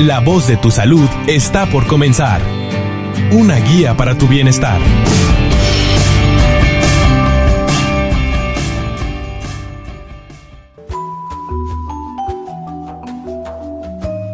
La 0.00 0.20
voz 0.20 0.46
de 0.46 0.58
tu 0.58 0.70
salud 0.70 1.08
está 1.26 1.64
por 1.64 1.86
comenzar. 1.86 2.42
Una 3.32 3.56
guía 3.56 3.96
para 3.96 4.14
tu 4.14 4.26
bienestar. 4.26 4.78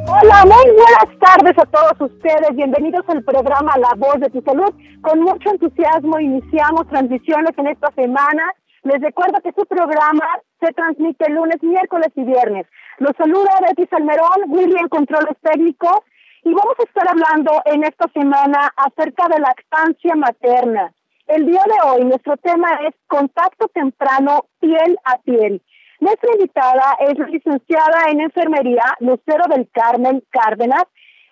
Hola, 0.09 0.45
muy 0.47 0.67
buenas 0.73 1.19
tardes 1.21 1.57
a 1.57 1.67
todos 1.67 2.11
ustedes. 2.11 2.57
Bienvenidos 2.57 3.05
al 3.07 3.23
programa 3.23 3.79
La 3.79 3.95
Voz 3.97 4.19
de 4.19 4.31
tu 4.31 4.43
Salud. 4.43 4.75
Con 5.01 5.21
mucho 5.21 5.49
entusiasmo 5.49 6.19
iniciamos 6.19 6.89
transmisiones 6.89 7.57
en 7.57 7.69
esta 7.69 7.89
semana. 7.95 8.53
Les 8.85 9.01
recuerdo 9.01 9.41
que 9.41 9.53
su 9.53 9.65
programa 9.67 10.27
se 10.61 10.73
transmite 10.73 11.31
lunes, 11.31 11.63
miércoles 11.63 12.09
y 12.17 12.25
viernes. 12.25 12.67
Los 12.99 13.13
saluda 13.17 13.51
Betty 13.61 13.87
Salmerón, 13.87 14.49
William 14.49 14.89
Controles 14.89 15.37
Técnicos, 15.41 16.01
y 16.43 16.53
vamos 16.53 16.75
a 16.79 16.83
estar 16.83 17.09
hablando 17.09 17.63
en 17.67 17.85
esta 17.85 18.09
semana 18.13 18.73
acerca 18.77 19.29
de 19.29 19.39
lactancia 19.39 20.17
materna. 20.17 20.93
El 21.29 21.47
día 21.47 21.63
de 21.65 21.89
hoy 21.89 22.05
nuestro 22.05 22.37
tema 22.39 22.69
es 22.89 22.95
contacto 23.07 23.69
temprano 23.69 24.47
piel 24.59 24.99
a 25.05 25.19
piel. 25.19 25.63
Nuestra 26.01 26.33
invitada 26.33 26.97
es 26.99 27.17
licenciada 27.31 28.11
en 28.11 28.21
enfermería 28.23 28.83
Lucero 28.99 29.45
del 29.49 29.69
Carmen 29.71 30.25
Cárdenas. 30.31 30.83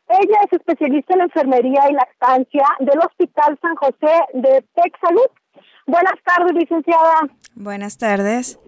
Ella 0.08 0.38
es 0.44 0.52
especialista 0.52 1.14
en 1.14 1.22
enfermería 1.22 1.90
y 1.90 1.94
lactancia 1.94 2.64
del 2.78 3.00
Hospital 3.00 3.58
San 3.60 3.74
José 3.74 4.24
de 4.34 4.64
Salud. 5.00 5.26
Buenas 5.86 6.14
tardes, 6.24 6.54
licenciada. 6.54 7.28
Buenas 7.54 7.98
tardes. 7.98 8.60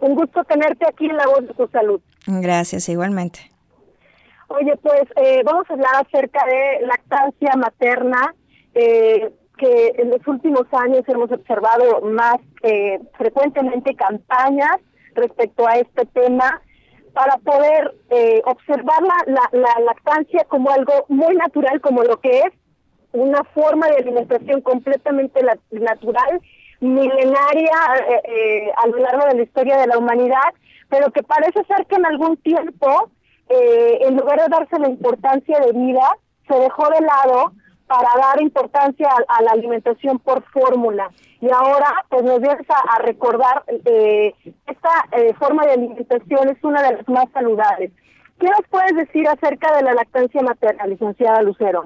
Un 0.00 0.14
gusto 0.14 0.44
tenerte 0.44 0.86
aquí 0.88 1.06
en 1.06 1.16
La 1.16 1.26
Voz 1.26 1.46
de 1.46 1.54
tu 1.54 1.66
Salud. 1.68 2.00
Gracias, 2.26 2.88
igualmente. 2.88 3.50
Oye, 4.48 4.76
pues 4.76 5.04
eh, 5.16 5.42
vamos 5.44 5.68
a 5.68 5.72
hablar 5.72 6.06
acerca 6.06 6.44
de 6.46 6.86
lactancia 6.86 7.56
materna, 7.56 8.34
eh, 8.74 9.32
que 9.56 9.94
en 9.96 10.10
los 10.10 10.26
últimos 10.26 10.66
años 10.72 11.02
hemos 11.08 11.30
observado 11.32 12.02
más 12.02 12.36
eh, 12.62 13.00
frecuentemente 13.16 13.94
campañas 13.94 14.76
respecto 15.14 15.66
a 15.66 15.78
este 15.78 16.06
tema 16.06 16.60
para 17.12 17.36
poder 17.38 17.94
eh, 18.10 18.42
observar 18.44 19.00
la, 19.02 19.48
la, 19.52 19.80
lactancia 19.86 20.44
como 20.48 20.70
algo 20.70 21.06
muy 21.08 21.34
natural, 21.36 21.80
como 21.80 22.02
lo 22.02 22.20
que 22.20 22.40
es 22.40 22.52
una 23.14 23.42
forma 23.44 23.88
de 23.88 23.96
alimentación 23.96 24.60
completamente 24.60 25.40
natural, 25.70 26.40
milenaria 26.80 27.78
eh, 28.08 28.20
eh, 28.24 28.72
a 28.76 28.86
lo 28.88 28.98
largo 28.98 29.26
de 29.26 29.34
la 29.36 29.42
historia 29.42 29.78
de 29.78 29.86
la 29.86 29.98
humanidad, 29.98 30.52
pero 30.88 31.10
que 31.10 31.22
parece 31.22 31.64
ser 31.64 31.86
que 31.86 31.96
en 31.96 32.06
algún 32.06 32.36
tiempo, 32.36 33.10
en 33.48 34.16
lugar 34.16 34.40
de 34.40 34.48
darse 34.48 34.78
la 34.78 34.88
importancia 34.88 35.58
de 35.60 35.72
vida, 35.72 36.16
se 36.48 36.54
dejó 36.54 36.88
de 36.90 37.00
lado 37.00 37.52
para 37.86 38.08
dar 38.16 38.40
importancia 38.40 39.08
a, 39.28 39.42
la 39.42 39.52
alimentación 39.52 40.18
por 40.18 40.42
fórmula. 40.50 41.10
Y 41.40 41.50
ahora, 41.50 42.04
pues 42.08 42.22
nos 42.22 42.40
vienes 42.40 42.66
a, 42.68 42.98
recordar, 43.02 43.62
eh, 43.66 44.34
esta 44.66 44.90
eh, 45.12 45.34
forma 45.34 45.66
de 45.66 45.72
alimentación 45.72 46.48
es 46.48 46.62
una 46.64 46.82
de 46.82 46.96
las 46.96 47.08
más 47.08 47.26
saludables. 47.32 47.92
¿Qué 48.40 48.48
nos 48.48 48.66
puedes 48.70 48.96
decir 48.96 49.28
acerca 49.28 49.76
de 49.76 49.82
la 49.82 49.94
lactancia 49.94 50.42
materna, 50.42 50.86
licenciada 50.86 51.42
Lucero? 51.42 51.84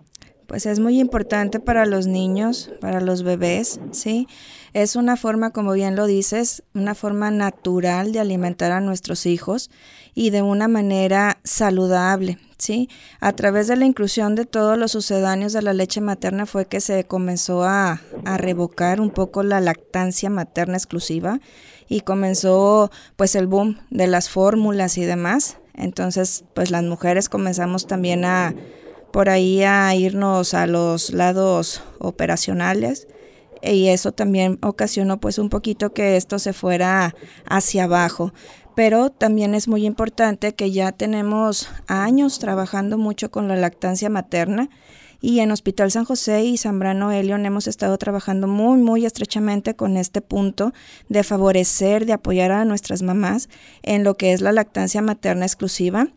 Pues 0.49 0.65
es 0.65 0.81
muy 0.81 0.99
importante 0.99 1.61
para 1.61 1.85
los 1.85 2.07
niños, 2.07 2.71
para 2.81 3.03
los 3.03 3.23
bebés, 3.23 3.81
¿sí? 3.93 4.27
Es 4.73 4.97
una 4.97 5.19
forma, 5.19 5.51
como 5.51 5.73
bien 5.75 5.95
lo 5.95 6.07
dices, 6.07 6.63
una 6.75 6.95
forma 6.95 7.31
natural 7.31 8.13
de 8.13 8.21
alimentar 8.21 8.73
a 8.73 8.81
nuestros 8.81 9.27
hijos 9.27 9.71
y 10.15 10.31
de 10.31 10.41
una 10.41 10.67
manera 10.67 11.39
saludable, 11.45 12.39
¿sí? 12.57 12.89
A 13.21 13.35
través 13.35 13.67
de 13.67 13.77
la 13.77 13.85
inclusión 13.85 14.37
de 14.37 14.47
todos 14.47 14.79
los 14.79 14.93
sucedáneos 14.93 15.53
de 15.53 15.61
la 15.61 15.75
leche 15.75 16.01
materna 16.01 16.47
fue 16.47 16.65
que 16.65 16.81
se 16.81 17.05
comenzó 17.05 17.65
a, 17.65 18.01
a 18.25 18.39
revocar 18.39 19.03
un 19.03 19.11
poco 19.11 19.43
la 19.43 19.61
lactancia 19.61 20.31
materna 20.31 20.79
exclusiva 20.79 21.41
y 21.89 22.01
comenzó 22.01 22.91
pues 23.17 23.35
el 23.35 23.49
boom 23.49 23.81
de 23.91 24.07
las 24.07 24.31
fórmulas 24.31 24.97
y 24.97 25.05
demás. 25.05 25.59
Entonces, 25.75 26.47
pues 26.55 26.71
las 26.71 26.85
mujeres 26.85 27.29
comenzamos 27.29 27.87
también 27.87 28.25
a 28.25 28.55
por 29.13 29.29
ahí 29.29 29.63
a 29.63 29.95
irnos 29.95 30.55
a 30.55 30.67
los 30.67 31.11
lados 31.11 31.83
operacionales 31.99 33.09
y 33.63 33.89
eso 33.89 34.13
también 34.13 34.59
ocasionó 34.63 35.21
pues 35.21 35.39
un 35.39 35.49
poquito 35.49 35.93
que 35.93 36.17
esto 36.17 36.39
se 36.39 36.53
fuera 36.53 37.15
hacia 37.47 37.85
abajo. 37.85 38.33
Pero 38.75 39.11
también 39.11 39.55
es 39.55 39.67
muy 39.67 39.85
importante 39.85 40.55
que 40.55 40.71
ya 40.71 40.93
tenemos 40.93 41.69
años 41.89 42.39
trabajando 42.39 42.97
mucho 42.97 43.31
con 43.31 43.49
la 43.49 43.57
lactancia 43.57 44.09
materna 44.09 44.71
y 45.21 45.41
en 45.41 45.51
Hospital 45.51 45.91
San 45.91 46.05
José 46.05 46.45
y 46.45 46.59
Zambrano 46.59 47.11
Elion 47.11 47.45
hemos 47.45 47.67
estado 47.67 47.99
trabajando 47.99 48.47
muy, 48.47 48.79
muy 48.79 49.05
estrechamente 49.05 49.75
con 49.75 49.97
este 49.97 50.21
punto 50.21 50.73
de 51.09 51.25
favorecer, 51.25 52.07
de 52.07 52.13
apoyar 52.13 52.53
a 52.53 52.65
nuestras 52.65 53.03
mamás 53.03 53.49
en 53.83 54.05
lo 54.05 54.15
que 54.15 54.33
es 54.33 54.41
la 54.43 54.53
lactancia 54.53 55.03
materna 55.03 55.45
exclusiva 55.45 56.09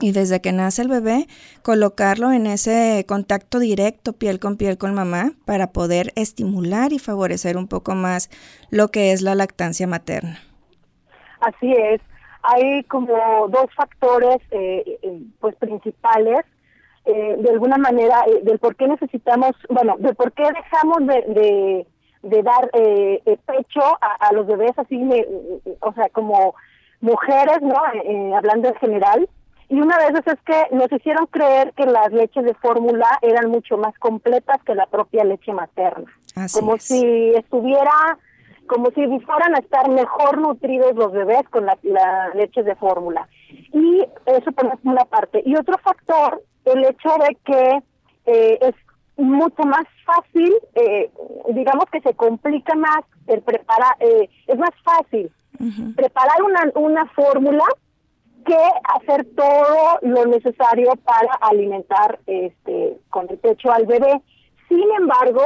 y 0.00 0.12
desde 0.12 0.40
que 0.40 0.52
nace 0.52 0.82
el 0.82 0.88
bebé, 0.88 1.26
colocarlo 1.62 2.32
en 2.32 2.46
ese 2.46 3.04
contacto 3.06 3.58
directo 3.58 4.12
piel 4.12 4.40
con 4.40 4.56
piel 4.56 4.76
con 4.76 4.94
mamá 4.94 5.32
para 5.44 5.68
poder 5.68 6.12
estimular 6.16 6.92
y 6.92 6.98
favorecer 6.98 7.56
un 7.56 7.68
poco 7.68 7.94
más 7.94 8.28
lo 8.70 8.88
que 8.88 9.12
es 9.12 9.22
la 9.22 9.34
lactancia 9.34 9.86
materna. 9.86 10.38
Así 11.40 11.72
es. 11.72 12.00
Hay 12.42 12.82
como 12.84 13.48
dos 13.48 13.66
factores 13.76 14.38
eh, 14.50 14.98
eh, 15.02 15.22
pues 15.40 15.54
principales 15.56 16.44
eh, 17.04 17.36
de 17.38 17.50
alguna 17.50 17.76
manera 17.76 18.24
del 18.42 18.58
por 18.58 18.76
qué 18.76 18.88
necesitamos, 18.88 19.52
bueno, 19.68 19.96
de 19.98 20.14
por 20.14 20.32
qué 20.32 20.42
dejamos 20.42 21.06
de, 21.06 21.86
de, 22.22 22.42
dar 22.42 22.70
pecho 22.70 23.82
a, 24.00 24.32
los 24.32 24.46
bebés 24.46 24.72
así, 24.78 24.98
o 25.80 25.92
sea, 25.92 26.08
como 26.08 26.54
mujeres, 27.00 27.60
¿no? 27.60 27.76
hablando 28.34 28.68
en 28.68 28.74
general 28.76 29.28
y 29.68 29.80
una 29.80 29.96
de 29.98 30.06
esas 30.06 30.26
es 30.26 30.40
que 30.44 30.74
nos 30.74 30.92
hicieron 30.92 31.26
creer 31.26 31.72
que 31.74 31.86
las 31.86 32.12
leches 32.12 32.44
de 32.44 32.54
fórmula 32.54 33.06
eran 33.22 33.50
mucho 33.50 33.76
más 33.76 33.98
completas 33.98 34.62
que 34.64 34.74
la 34.74 34.86
propia 34.86 35.24
leche 35.24 35.52
materna. 35.52 36.10
como 36.52 36.78
si 36.78 37.32
estuviera, 37.34 38.18
como 38.66 38.90
si 38.90 39.06
fueran 39.20 39.54
a 39.54 39.58
estar 39.58 39.88
mejor 39.88 40.38
nutridos 40.38 40.94
los 40.94 41.12
bebés 41.12 41.48
con 41.50 41.66
la, 41.66 41.78
leche 42.34 42.62
de 42.62 42.74
fórmula. 42.76 43.28
Y 43.72 44.04
eso 44.26 44.52
por 44.52 44.78
una 44.84 45.04
parte. 45.06 45.42
Y 45.44 45.56
otro 45.56 45.78
factor, 45.78 46.42
el 46.64 46.84
hecho 46.84 47.10
de 47.26 47.36
que 47.44 47.82
eh, 48.26 48.58
es 48.60 48.74
mucho 49.16 49.62
más 49.62 49.84
fácil, 50.04 50.52
eh, 50.74 51.10
digamos 51.50 51.86
que 51.90 52.00
se 52.00 52.14
complica 52.14 52.74
más 52.74 53.04
el 53.28 53.40
preparar, 53.42 53.96
eh, 54.00 54.28
es 54.46 54.58
más 54.58 54.72
fácil 54.82 55.30
preparar 55.96 56.42
una, 56.42 56.64
una 56.74 57.06
fórmula 57.06 57.64
que 58.44 58.56
hacer 58.94 59.26
todo 59.36 59.98
lo 60.02 60.26
necesario 60.26 60.92
para 61.04 61.32
alimentar 61.40 62.18
este 62.26 62.98
con 63.10 63.28
el 63.30 63.38
pecho 63.38 63.72
al 63.72 63.86
bebé. 63.86 64.20
Sin 64.68 64.84
embargo, 64.98 65.42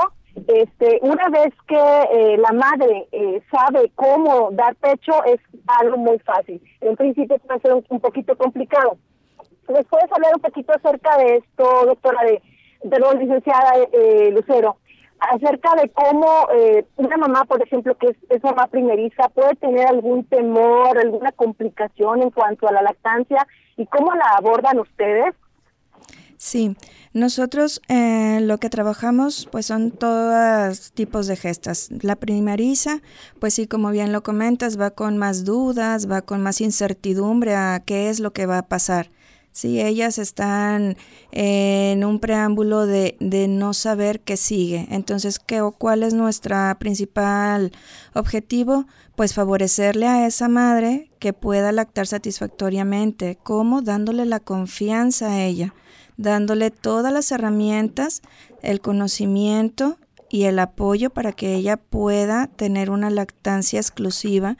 este 0.46 0.98
una 1.02 1.28
vez 1.28 1.52
que 1.66 1.76
eh, 1.76 2.38
la 2.38 2.52
madre 2.52 3.08
eh, 3.12 3.42
sabe 3.50 3.90
cómo 3.94 4.50
dar 4.52 4.74
pecho 4.76 5.24
es 5.24 5.40
algo 5.66 5.96
muy 5.96 6.18
fácil. 6.20 6.60
En 6.80 6.96
principio 6.96 7.38
puede 7.38 7.60
ser 7.60 7.74
un, 7.88 8.00
poquito 8.00 8.36
complicado. 8.36 8.98
¿Les 9.68 9.86
puedes 9.86 10.10
hablar 10.12 10.32
un 10.34 10.40
poquito 10.40 10.72
acerca 10.72 11.18
de 11.18 11.36
esto, 11.36 11.86
doctora, 11.86 12.20
de, 12.24 12.98
la 12.98 13.12
licenciada 13.14 13.72
eh, 13.92 14.30
Lucero? 14.32 14.78
Acerca 15.20 15.74
de 15.74 15.88
cómo 15.90 16.48
eh, 16.54 16.84
una 16.96 17.16
mamá, 17.16 17.44
por 17.44 17.62
ejemplo, 17.62 17.96
que 17.96 18.16
es, 18.28 18.42
mamá 18.42 18.66
primeriza, 18.68 19.28
puede 19.28 19.54
tener 19.56 19.86
algún 19.86 20.24
temor, 20.24 20.98
alguna 20.98 21.32
complicación 21.32 22.22
en 22.22 22.30
cuanto 22.30 22.68
a 22.68 22.72
la 22.72 22.82
lactancia 22.82 23.46
y 23.76 23.86
cómo 23.86 24.14
la 24.14 24.36
abordan 24.36 24.78
ustedes. 24.78 25.34
Sí, 26.36 26.76
nosotros 27.12 27.82
eh, 27.88 28.38
lo 28.40 28.58
que 28.58 28.70
trabajamos 28.70 29.48
pues 29.50 29.66
son 29.66 29.90
todos 29.90 30.92
tipos 30.92 31.26
de 31.26 31.34
gestas. 31.34 31.88
La 32.02 32.14
primeriza, 32.14 33.00
pues 33.40 33.54
sí, 33.54 33.66
como 33.66 33.90
bien 33.90 34.12
lo 34.12 34.22
comentas, 34.22 34.80
va 34.80 34.90
con 34.90 35.18
más 35.18 35.44
dudas, 35.44 36.08
va 36.08 36.22
con 36.22 36.40
más 36.42 36.60
incertidumbre 36.60 37.56
a 37.56 37.82
qué 37.84 38.08
es 38.08 38.20
lo 38.20 38.32
que 38.32 38.46
va 38.46 38.58
a 38.58 38.68
pasar. 38.68 39.10
Sí, 39.52 39.80
ellas 39.80 40.18
están 40.18 40.96
en 41.32 42.04
un 42.04 42.20
preámbulo 42.20 42.86
de, 42.86 43.16
de 43.18 43.48
no 43.48 43.74
saber 43.74 44.20
qué 44.20 44.36
sigue. 44.36 44.86
Entonces, 44.90 45.38
¿qué 45.38 45.62
o 45.62 45.72
cuál 45.72 46.02
es 46.02 46.14
nuestro 46.14 46.56
principal 46.78 47.72
objetivo? 48.14 48.86
Pues 49.16 49.34
favorecerle 49.34 50.06
a 50.06 50.26
esa 50.26 50.48
madre 50.48 51.10
que 51.18 51.32
pueda 51.32 51.72
lactar 51.72 52.06
satisfactoriamente. 52.06 53.36
¿Cómo? 53.42 53.82
Dándole 53.82 54.26
la 54.26 54.38
confianza 54.38 55.32
a 55.32 55.42
ella, 55.42 55.74
dándole 56.16 56.70
todas 56.70 57.12
las 57.12 57.32
herramientas, 57.32 58.22
el 58.62 58.80
conocimiento 58.80 59.98
y 60.30 60.44
el 60.44 60.58
apoyo 60.60 61.10
para 61.10 61.32
que 61.32 61.54
ella 61.54 61.76
pueda 61.78 62.46
tener 62.46 62.90
una 62.90 63.10
lactancia 63.10 63.80
exclusiva 63.80 64.56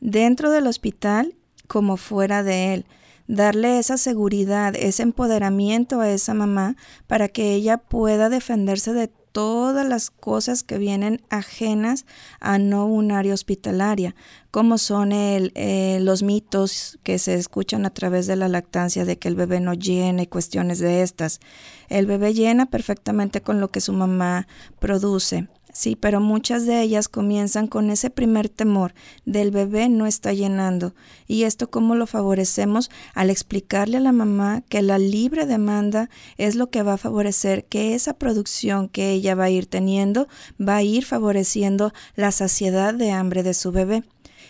dentro 0.00 0.50
del 0.50 0.66
hospital 0.66 1.36
como 1.68 1.96
fuera 1.96 2.42
de 2.42 2.74
él 2.74 2.86
darle 3.26 3.78
esa 3.78 3.96
seguridad, 3.96 4.74
ese 4.76 5.02
empoderamiento 5.02 6.00
a 6.00 6.10
esa 6.10 6.34
mamá 6.34 6.76
para 7.06 7.28
que 7.28 7.54
ella 7.54 7.78
pueda 7.78 8.28
defenderse 8.28 8.92
de 8.92 9.10
todas 9.32 9.88
las 9.88 10.10
cosas 10.10 10.62
que 10.62 10.78
vienen 10.78 11.22
ajenas 11.30 12.04
a 12.38 12.58
no 12.58 12.86
un 12.86 13.10
área 13.10 13.34
hospitalaria, 13.34 14.14
como 14.50 14.76
son 14.76 15.12
el, 15.12 15.52
eh, 15.54 15.98
los 16.02 16.22
mitos 16.22 16.98
que 17.02 17.18
se 17.18 17.34
escuchan 17.34 17.86
a 17.86 17.90
través 17.90 18.26
de 18.26 18.36
la 18.36 18.48
lactancia 18.48 19.04
de 19.04 19.18
que 19.18 19.28
el 19.28 19.34
bebé 19.34 19.60
no 19.60 19.72
llena 19.72 20.22
y 20.22 20.26
cuestiones 20.26 20.78
de 20.78 21.02
estas. 21.02 21.40
El 21.88 22.06
bebé 22.06 22.34
llena 22.34 22.66
perfectamente 22.66 23.40
con 23.40 23.60
lo 23.60 23.70
que 23.70 23.80
su 23.80 23.94
mamá 23.94 24.46
produce. 24.78 25.48
Sí, 25.72 25.96
pero 25.96 26.20
muchas 26.20 26.66
de 26.66 26.82
ellas 26.82 27.08
comienzan 27.08 27.66
con 27.66 27.88
ese 27.88 28.10
primer 28.10 28.50
temor 28.50 28.92
del 29.24 29.50
bebé 29.50 29.88
no 29.88 30.06
está 30.06 30.34
llenando. 30.34 30.94
¿Y 31.26 31.44
esto 31.44 31.70
cómo 31.70 31.94
lo 31.94 32.06
favorecemos? 32.06 32.90
Al 33.14 33.30
explicarle 33.30 33.96
a 33.96 34.00
la 34.00 34.12
mamá 34.12 34.62
que 34.68 34.82
la 34.82 34.98
libre 34.98 35.46
demanda 35.46 36.10
es 36.36 36.56
lo 36.56 36.68
que 36.68 36.82
va 36.82 36.94
a 36.94 36.98
favorecer 36.98 37.64
que 37.64 37.94
esa 37.94 38.18
producción 38.18 38.90
que 38.90 39.12
ella 39.12 39.34
va 39.34 39.44
a 39.44 39.50
ir 39.50 39.64
teniendo 39.64 40.28
va 40.60 40.76
a 40.76 40.82
ir 40.82 41.06
favoreciendo 41.06 41.94
la 42.16 42.32
saciedad 42.32 42.92
de 42.92 43.10
hambre 43.10 43.42
de 43.42 43.54
su 43.54 43.72
bebé. 43.72 44.04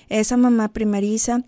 Esa 0.08 0.36
mamá 0.36 0.72
primeriza 0.72 1.44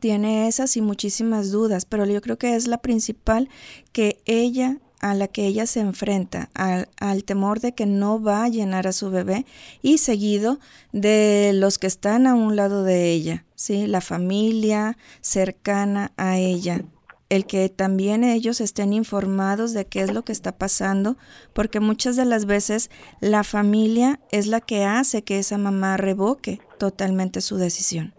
tiene 0.00 0.48
esas 0.48 0.76
y 0.76 0.80
muchísimas 0.80 1.52
dudas, 1.52 1.84
pero 1.84 2.04
yo 2.04 2.20
creo 2.20 2.36
que 2.36 2.56
es 2.56 2.66
la 2.66 2.78
principal 2.78 3.48
que 3.92 4.20
ella 4.24 4.80
a 5.04 5.12
la 5.12 5.28
que 5.28 5.44
ella 5.46 5.66
se 5.66 5.80
enfrenta, 5.80 6.48
al, 6.54 7.24
temor 7.24 7.60
de 7.60 7.74
que 7.74 7.84
no 7.84 8.22
va 8.22 8.44
a 8.44 8.48
llenar 8.48 8.86
a 8.86 8.92
su 8.92 9.10
bebé 9.10 9.44
y 9.82 9.98
seguido 9.98 10.56
de 10.92 11.50
los 11.52 11.76
que 11.76 11.86
están 11.86 12.26
a 12.26 12.34
un 12.34 12.56
lado 12.56 12.84
de 12.84 13.10
ella, 13.10 13.44
¿sí? 13.54 13.86
la 13.86 14.00
familia 14.00 14.96
cercana 15.20 16.12
a 16.16 16.38
ella, 16.38 16.80
el 17.28 17.44
que 17.44 17.68
también 17.68 18.24
ellos 18.24 18.62
estén 18.62 18.94
informados 18.94 19.74
de 19.74 19.84
qué 19.84 20.00
es 20.00 20.10
lo 20.10 20.22
que 20.22 20.32
está 20.32 20.52
pasando, 20.52 21.18
porque 21.52 21.80
muchas 21.80 22.16
de 22.16 22.24
las 22.24 22.46
veces 22.46 22.90
la 23.20 23.44
familia 23.44 24.20
es 24.30 24.46
la 24.46 24.62
que 24.62 24.86
hace 24.86 25.22
que 25.22 25.38
esa 25.38 25.58
mamá 25.58 25.98
revoque 25.98 26.60
totalmente 26.78 27.42
su 27.42 27.58
decisión. 27.58 28.14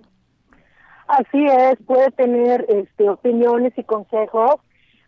Así 1.07 1.47
es, 1.47 1.77
puede 1.87 2.11
tener 2.11 2.63
este, 2.69 3.09
opiniones 3.09 3.73
y 3.75 3.83
consejos 3.83 4.57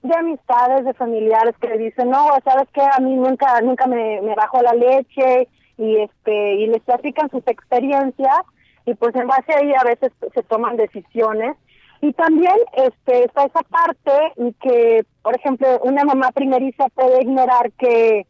de 0.04 0.16
amistades, 0.16 0.86
de 0.86 0.94
familiares 0.94 1.56
que 1.60 1.70
le 1.70 1.78
dicen, 1.78 2.10
no, 2.10 2.30
sabes 2.44 2.68
que 2.74 2.82
a 2.82 3.00
mí 3.00 3.16
nunca, 3.16 3.60
nunca 3.62 3.88
me, 3.88 4.22
me 4.22 4.36
bajó 4.36 4.62
la 4.62 4.74
leche 4.74 5.48
y 5.78 5.98
este, 5.98 6.56
y 6.56 6.68
les 6.68 6.82
platican 6.82 7.30
sus 7.30 7.46
experiencias 7.48 8.42
y 8.86 8.94
pues 8.96 9.14
en 9.16 9.28
base 9.28 9.54
a 9.54 9.58
ahí 9.58 9.74
a 9.74 9.84
veces 9.84 10.12
se 10.34 10.44
toman 10.44 10.78
decisiones. 10.78 11.56
Y 12.00 12.14
también 12.14 12.56
este, 12.74 13.26
está 13.26 13.46
esa 13.46 13.62
parte 13.64 14.12
y 14.38 14.54
que, 14.54 15.04
por 15.24 15.36
ejemplo, 15.36 15.80
una 15.84 16.06
mamá 16.06 16.32
primeriza 16.32 16.88
puede 16.90 17.22
ignorar 17.22 17.72
que, 17.74 18.26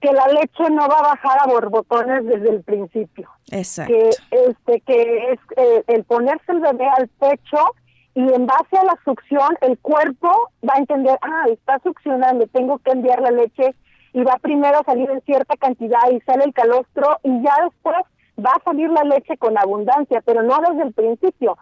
que 0.00 0.12
la 0.12 0.28
leche 0.28 0.70
no 0.70 0.86
va 0.86 0.98
a 0.98 1.14
bajar 1.14 1.38
a 1.40 1.46
borbotones 1.46 2.24
desde 2.26 2.50
el 2.50 2.62
principio. 2.62 3.28
Exacto. 3.50 3.92
Que, 3.92 4.10
este, 4.30 4.80
que 4.82 5.32
es 5.32 5.38
eh, 5.56 5.82
el 5.88 6.04
ponerse 6.04 6.52
el 6.52 6.60
bebé 6.60 6.86
al 6.86 7.08
pecho 7.08 7.74
y 8.20 8.34
en 8.34 8.46
base 8.46 8.76
a 8.76 8.84
la 8.84 8.98
succión 9.02 9.56
el 9.62 9.78
cuerpo 9.78 10.50
va 10.68 10.74
a 10.74 10.78
entender, 10.78 11.18
ah, 11.22 11.44
está 11.50 11.78
succionando, 11.82 12.46
tengo 12.48 12.78
que 12.78 12.90
enviar 12.90 13.20
la 13.22 13.30
leche 13.30 13.74
y 14.12 14.22
va 14.22 14.36
primero 14.42 14.78
a 14.78 14.84
salir 14.84 15.10
en 15.10 15.22
cierta 15.22 15.56
cantidad 15.56 16.10
y 16.12 16.20
sale 16.20 16.44
el 16.44 16.52
calostro 16.52 17.18
y 17.22 17.42
ya 17.42 17.54
después 17.64 17.96
va 18.38 18.50
a 18.50 18.62
salir 18.62 18.90
la 18.90 19.04
leche 19.04 19.38
con 19.38 19.56
abundancia, 19.56 20.22
pero 20.26 20.42
no 20.42 20.58
desde 20.58 20.82
el 20.82 20.92
principio. 20.92 21.56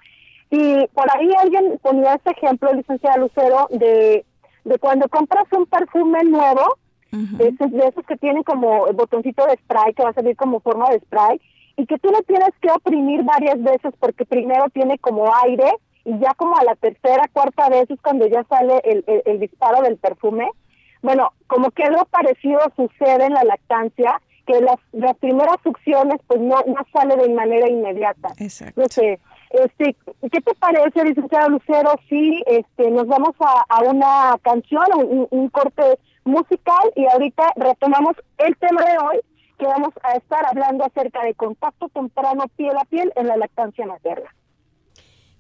Y 0.51 0.87
por 0.89 1.07
ahí 1.15 1.31
alguien 1.39 1.79
ponía 1.81 2.15
este 2.15 2.33
ejemplo, 2.33 2.73
licenciada 2.73 3.19
Lucero, 3.19 3.69
de, 3.71 4.25
de 4.65 4.79
cuando 4.79 5.09
compras 5.09 5.45
un 5.53 5.67
perfume 5.67 6.25
nuevo, 6.25 6.79
de, 7.11 7.49
esos, 7.49 7.71
de 7.71 7.87
esos 7.87 8.05
que 8.05 8.17
tienen 8.17 8.43
como 8.43 8.87
botoncito 8.95 9.47
de 9.47 9.57
spray, 9.59 9.95
que 9.95 10.03
va 10.03 10.11
a 10.11 10.15
salir 10.15 10.37
como 10.37 10.61
forma 10.61 10.91
de 10.91 11.01
spray, 11.01 11.41
y 11.77 11.87
que 11.87 11.99
tú 11.99 12.11
le 12.11 12.23
tienes 12.23 12.51
que 12.61 12.71
oprimir 12.71 13.23
varias 13.23 13.63
veces 13.63 13.95
porque 14.01 14.25
primero 14.25 14.65
tiene 14.73 14.99
como 14.99 15.33
aire 15.45 15.73
y 16.09 16.19
ya 16.21 16.33
como 16.35 16.57
a 16.57 16.65
la 16.65 16.75
tercera, 16.75 17.29
cuarta 17.31 17.69
vez 17.69 17.91
es 17.91 18.01
cuando 18.01 18.27
ya 18.27 18.43
sale 18.45 18.81
el, 18.85 19.05
el, 19.27 19.41
disparo 19.41 19.83
del 19.83 19.99
perfume. 19.99 20.49
Bueno, 21.03 21.33
como 21.47 21.71
que 21.71 21.85
algo 21.85 22.07
parecido 22.07 22.61
sucede 22.77 23.27
en 23.27 23.35
la 23.35 23.45
lactancia, 23.45 24.19
que 24.47 24.59
las, 24.63 24.79
las 24.93 25.15
primeras 25.19 25.57
succiones 25.63 26.19
pues 26.27 26.41
no, 26.41 26.57
no 26.67 26.87
sale 26.95 27.15
de 27.17 27.29
manera 27.35 27.69
inmediata. 27.69 28.31
Exacto. 28.39 28.81
este, 28.81 29.17
¿Qué 30.33 30.41
te 30.41 30.55
parece, 30.55 31.05
licenciado 31.05 31.51
Lucero, 31.51 31.93
si 32.09 32.43
este, 32.47 32.91
nos 32.91 33.07
vamos 33.07 33.35
a, 33.41 33.67
a 33.69 33.83
una 33.83 34.39
canción, 34.41 34.87
un, 34.97 35.29
un 35.31 35.49
corte 35.51 35.99
musical 36.25 36.91
y 36.97 37.05
ahorita 37.05 37.53
retomamos 37.57 38.17
el 38.39 38.57
tema 38.57 38.83
de 38.83 38.97
hoy, 38.99 39.21
que 39.59 39.67
vamos 39.67 39.93
a 40.03 40.15
estar 40.15 40.47
hablando 40.47 40.87
acerca 40.87 41.23
de 41.23 41.35
contacto 41.35 41.91
temprano 41.91 42.45
piel 42.57 42.77
a 42.79 42.85
piel 42.87 43.13
en 43.15 43.27
la 43.27 43.37
lactancia 43.37 43.87
materna. 43.87 44.33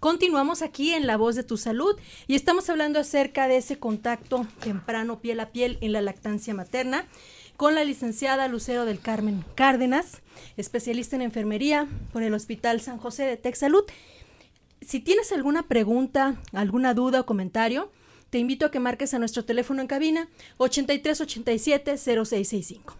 Continuamos 0.00 0.62
aquí 0.62 0.94
en 0.94 1.06
La 1.08 1.16
Voz 1.16 1.34
de 1.34 1.42
tu 1.42 1.56
Salud 1.56 1.96
y 2.28 2.36
estamos 2.36 2.70
hablando 2.70 3.00
acerca 3.00 3.48
de 3.48 3.56
ese 3.56 3.80
contacto 3.80 4.46
temprano 4.60 5.18
piel 5.18 5.40
a 5.40 5.50
piel 5.50 5.76
en 5.80 5.92
la 5.92 6.00
lactancia 6.00 6.54
materna 6.54 7.04
con 7.56 7.74
la 7.74 7.82
licenciada 7.82 8.46
Lucero 8.46 8.84
del 8.84 9.00
Carmen 9.00 9.44
Cárdenas, 9.56 10.22
especialista 10.56 11.16
en 11.16 11.22
enfermería 11.22 11.88
por 12.12 12.22
el 12.22 12.32
Hospital 12.32 12.80
San 12.80 12.98
José 12.98 13.24
de 13.24 13.36
Texalud. 13.36 13.82
Si 14.82 15.00
tienes 15.00 15.32
alguna 15.32 15.64
pregunta, 15.64 16.40
alguna 16.52 16.94
duda 16.94 17.22
o 17.22 17.26
comentario, 17.26 17.90
te 18.30 18.38
invito 18.38 18.66
a 18.66 18.70
que 18.70 18.78
marques 18.78 19.14
a 19.14 19.18
nuestro 19.18 19.44
teléfono 19.44 19.82
en 19.82 19.88
cabina 19.88 20.28
8387-0665. 20.58 22.94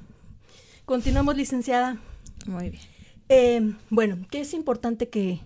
Continuamos, 0.85 1.37
licenciada. 1.37 2.01
Muy 2.45 2.71
bien. 2.71 2.83
Eh, 3.29 3.73
bueno, 3.89 4.27
¿qué 4.33 4.41
es 4.41 4.53
importante 4.53 5.09
que 5.09 5.43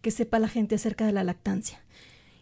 que 0.00 0.10
sepa 0.10 0.38
la 0.38 0.48
gente 0.48 0.74
acerca 0.74 1.06
de 1.06 1.12
la 1.12 1.24
lactancia. 1.24 1.80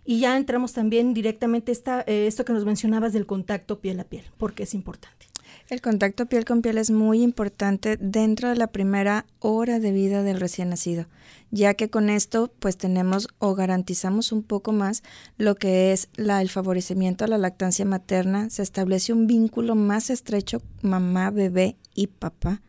Y 0.04 0.20
ya 0.20 0.36
entramos 0.36 0.72
también 0.72 1.14
directamente 1.14 1.72
esta, 1.72 2.02
eh, 2.06 2.26
esto 2.26 2.44
que 2.44 2.52
nos 2.52 2.64
mencionabas 2.64 3.12
del 3.12 3.26
contacto 3.26 3.80
piel 3.80 3.98
a 3.98 4.04
piel, 4.04 4.24
porque 4.38 4.62
es 4.62 4.72
importante. 4.72 5.26
El 5.68 5.80
contacto 5.80 6.26
piel 6.26 6.44
con 6.44 6.62
piel 6.62 6.78
es 6.78 6.92
muy 6.92 7.22
importante 7.22 7.96
dentro 7.96 8.48
de 8.48 8.54
la 8.54 8.68
primera 8.68 9.26
hora 9.40 9.80
de 9.80 9.90
vida 9.90 10.22
del 10.22 10.38
recién 10.38 10.68
nacido, 10.68 11.06
ya 11.50 11.74
que 11.74 11.90
con 11.90 12.08
esto 12.08 12.52
pues 12.60 12.76
tenemos 12.76 13.26
o 13.38 13.56
garantizamos 13.56 14.30
un 14.30 14.44
poco 14.44 14.72
más 14.72 15.02
lo 15.38 15.56
que 15.56 15.92
es 15.92 16.08
la, 16.14 16.40
el 16.40 16.50
favorecimiento 16.50 17.24
a 17.24 17.28
la 17.28 17.38
lactancia 17.38 17.84
materna, 17.84 18.48
se 18.48 18.62
establece 18.62 19.12
un 19.12 19.26
vínculo 19.26 19.74
más 19.74 20.08
estrecho 20.08 20.62
mamá, 20.82 21.30
bebé 21.30 21.76
y 21.96 22.06
papá, 22.06 22.62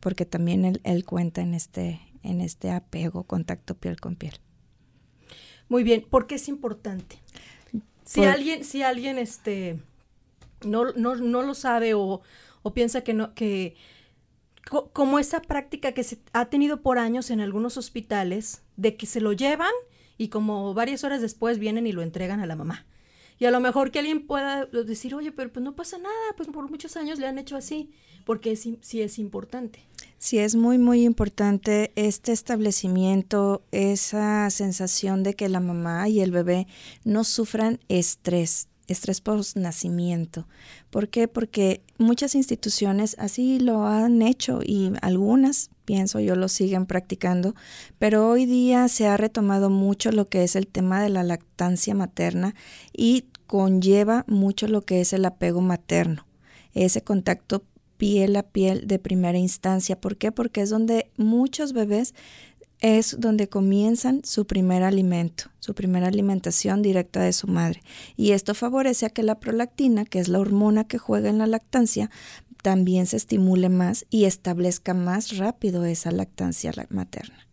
porque 0.00 0.26
también 0.26 0.64
él, 0.64 0.80
él 0.82 1.04
cuenta 1.04 1.42
en 1.42 1.54
este, 1.54 2.00
en 2.22 2.40
este 2.40 2.70
apego, 2.70 3.24
contacto 3.24 3.76
piel 3.76 4.00
con 4.00 4.16
piel. 4.16 4.34
Muy 5.68 5.82
bien, 5.84 6.04
¿por 6.08 6.26
qué 6.26 6.34
es 6.34 6.48
importante? 6.48 7.18
Si 8.04 8.24
alguien, 8.24 8.64
si 8.64 8.82
alguien 8.82 9.18
este, 9.18 9.80
no, 10.64 10.92
no, 10.92 11.14
no 11.14 11.42
lo 11.42 11.54
sabe 11.54 11.94
o, 11.94 12.22
o, 12.62 12.74
piensa 12.74 13.02
que 13.02 13.14
no, 13.14 13.34
que 13.34 13.76
como 14.92 15.18
esa 15.18 15.40
práctica 15.40 15.92
que 15.92 16.02
se 16.02 16.18
ha 16.32 16.46
tenido 16.46 16.82
por 16.82 16.98
años 16.98 17.30
en 17.30 17.40
algunos 17.40 17.76
hospitales, 17.76 18.62
de 18.76 18.96
que 18.96 19.06
se 19.06 19.20
lo 19.20 19.32
llevan 19.32 19.72
y 20.18 20.28
como 20.28 20.74
varias 20.74 21.04
horas 21.04 21.20
después 21.20 21.58
vienen 21.58 21.86
y 21.86 21.92
lo 21.92 22.02
entregan 22.02 22.40
a 22.40 22.46
la 22.46 22.56
mamá. 22.56 22.84
Y 23.40 23.46
a 23.46 23.50
lo 23.50 23.58
mejor 23.58 23.90
que 23.90 23.98
alguien 23.98 24.26
pueda 24.26 24.66
decir, 24.66 25.14
oye, 25.14 25.32
pero 25.32 25.50
pues 25.50 25.64
no 25.64 25.74
pasa 25.74 25.98
nada, 25.98 26.14
pues 26.36 26.48
por 26.50 26.70
muchos 26.70 26.96
años 26.96 27.18
le 27.18 27.26
han 27.26 27.38
hecho 27.38 27.56
así, 27.56 27.90
porque 28.24 28.54
sí 28.54 29.00
es 29.00 29.18
importante. 29.18 29.80
Sí, 30.18 30.38
es 30.38 30.54
muy, 30.54 30.76
muy 30.76 31.04
importante 31.04 31.92
este 31.96 32.32
establecimiento, 32.32 33.62
esa 33.72 34.50
sensación 34.50 35.22
de 35.22 35.34
que 35.34 35.48
la 35.48 35.60
mamá 35.60 36.10
y 36.10 36.20
el 36.20 36.30
bebé 36.30 36.66
no 37.04 37.24
sufran 37.24 37.80
estrés, 37.88 38.68
estrés 38.92 39.20
por 39.20 39.40
nacimiento. 39.54 40.46
¿Por 40.90 41.08
qué? 41.08 41.28
Porque 41.28 41.82
muchas 41.98 42.34
instituciones 42.34 43.16
así 43.18 43.58
lo 43.58 43.86
han 43.86 44.22
hecho 44.22 44.60
y 44.64 44.92
algunas, 45.02 45.70
pienso 45.84 46.20
yo, 46.20 46.36
lo 46.36 46.48
siguen 46.48 46.86
practicando, 46.86 47.54
pero 47.98 48.28
hoy 48.28 48.46
día 48.46 48.88
se 48.88 49.06
ha 49.06 49.16
retomado 49.16 49.70
mucho 49.70 50.12
lo 50.12 50.28
que 50.28 50.42
es 50.42 50.56
el 50.56 50.66
tema 50.66 51.02
de 51.02 51.10
la 51.10 51.22
lactancia 51.22 51.94
materna 51.94 52.54
y 52.92 53.26
conlleva 53.46 54.24
mucho 54.28 54.68
lo 54.68 54.82
que 54.82 55.00
es 55.00 55.12
el 55.12 55.24
apego 55.24 55.60
materno, 55.60 56.26
ese 56.72 57.02
contacto 57.02 57.64
piel 57.96 58.34
a 58.36 58.42
piel 58.42 58.86
de 58.86 58.98
primera 58.98 59.36
instancia. 59.36 60.00
¿Por 60.00 60.16
qué? 60.16 60.32
Porque 60.32 60.62
es 60.62 60.70
donde 60.70 61.10
muchos 61.18 61.74
bebés 61.74 62.14
es 62.80 63.20
donde 63.20 63.48
comienzan 63.48 64.22
su 64.24 64.46
primer 64.46 64.82
alimento, 64.82 65.44
su 65.58 65.74
primera 65.74 66.06
alimentación 66.08 66.82
directa 66.82 67.20
de 67.20 67.32
su 67.32 67.46
madre. 67.46 67.82
Y 68.16 68.32
esto 68.32 68.54
favorece 68.54 69.06
a 69.06 69.10
que 69.10 69.22
la 69.22 69.38
prolactina, 69.38 70.04
que 70.04 70.18
es 70.18 70.28
la 70.28 70.40
hormona 70.40 70.84
que 70.84 70.98
juega 70.98 71.28
en 71.28 71.38
la 71.38 71.46
lactancia, 71.46 72.10
también 72.62 73.06
se 73.06 73.16
estimule 73.16 73.68
más 73.68 74.06
y 74.10 74.24
establezca 74.24 74.94
más 74.94 75.36
rápido 75.36 75.84
esa 75.84 76.10
lactancia 76.10 76.72
materna. 76.90 77.46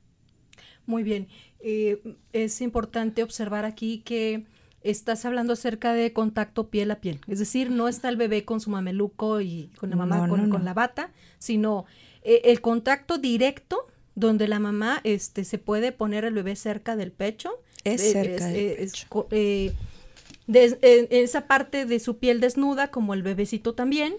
Muy 0.85 1.03
bien. 1.03 1.27
Eh, 1.59 2.01
es 2.33 2.61
importante 2.61 3.23
observar 3.23 3.65
aquí 3.65 3.99
que 3.99 4.45
estás 4.83 5.25
hablando 5.25 5.53
acerca 5.53 5.93
de 5.93 6.13
contacto 6.13 6.69
piel 6.69 6.91
a 6.91 7.01
piel. 7.01 7.19
Es 7.27 7.39
decir, 7.39 7.71
no 7.71 7.87
está 7.87 8.09
el 8.09 8.15
bebé 8.15 8.45
con 8.45 8.61
su 8.61 8.69
mameluco 8.69 9.41
y 9.41 9.71
con 9.79 9.89
la 9.89 9.95
mamá 9.95 10.27
con, 10.27 10.63
la 10.63 10.73
bata, 10.73 11.11
sino 11.39 11.85
eh, 12.21 12.41
el 12.45 12.61
contacto 12.61 13.17
directo 13.17 13.87
donde 14.17 14.47
la 14.47 14.59
mamá 14.59 14.99
este, 15.03 15.43
se 15.43 15.59
puede 15.59 15.91
poner 15.91 16.25
el 16.25 16.33
bebé 16.33 16.55
cerca 16.55 16.95
del 16.95 17.11
pecho. 17.11 17.51
Es 17.83 18.01
eh, 18.03 18.11
cerca 18.11 18.47
del 18.47 18.75
pecho. 18.75 19.27
esa 21.09 21.47
parte 21.47 21.85
de 21.85 21.99
su 21.99 22.17
piel 22.17 22.41
desnuda, 22.41 22.89
como 22.89 23.13
el 23.13 23.21
bebecito 23.21 23.75
también. 23.75 24.15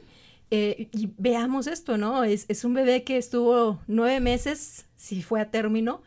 y 0.50 1.10
veamos 1.18 1.66
esto, 1.66 1.98
¿no? 1.98 2.22
Es, 2.24 2.46
es 2.48 2.64
un 2.64 2.74
bebé 2.74 3.02
que 3.02 3.16
estuvo 3.16 3.80
nueve 3.88 4.20
meses, 4.20 4.86
si 4.96 5.20
fue 5.20 5.40
a 5.40 5.50
término, 5.50 6.00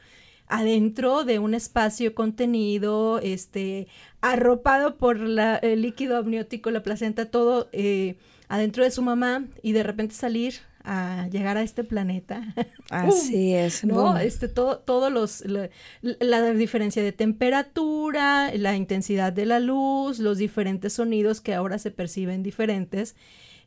adentro 0.48 1.24
de 1.24 1.39
un 1.39 1.53
espacio 1.53 2.15
contenido, 2.15 3.19
este, 3.19 3.88
arropado 4.21 4.98
por 4.98 5.19
la, 5.19 5.57
el 5.57 5.81
líquido 5.81 6.17
amniótico, 6.17 6.71
la 6.71 6.83
placenta, 6.83 7.25
todo 7.25 7.69
eh, 7.71 8.15
adentro 8.50 8.83
de 8.83 8.91
su 8.91 9.01
mamá 9.01 9.45
y 9.62 9.74
de 9.74 9.83
repente 9.83 10.15
salir 10.15 10.55
a 10.83 11.27
llegar 11.31 11.57
a 11.57 11.63
este 11.63 11.83
planeta. 11.83 12.53
Así 12.89 13.53
es. 13.53 13.83
¿No? 13.83 14.17
Este, 14.17 14.47
todo, 14.47 14.79
todos 14.79 15.11
los, 15.11 15.43
la, 16.01 16.53
diferencia 16.53 17.03
de 17.03 17.11
temperatura, 17.11 18.51
la 18.55 18.75
intensidad 18.75 19.33
de 19.33 19.45
la 19.45 19.59
luz, 19.59 20.19
los 20.19 20.38
diferentes 20.38 20.93
sonidos 20.93 21.41
que 21.41 21.53
ahora 21.53 21.79
se 21.79 21.91
perciben 21.91 22.43
diferentes. 22.43 23.15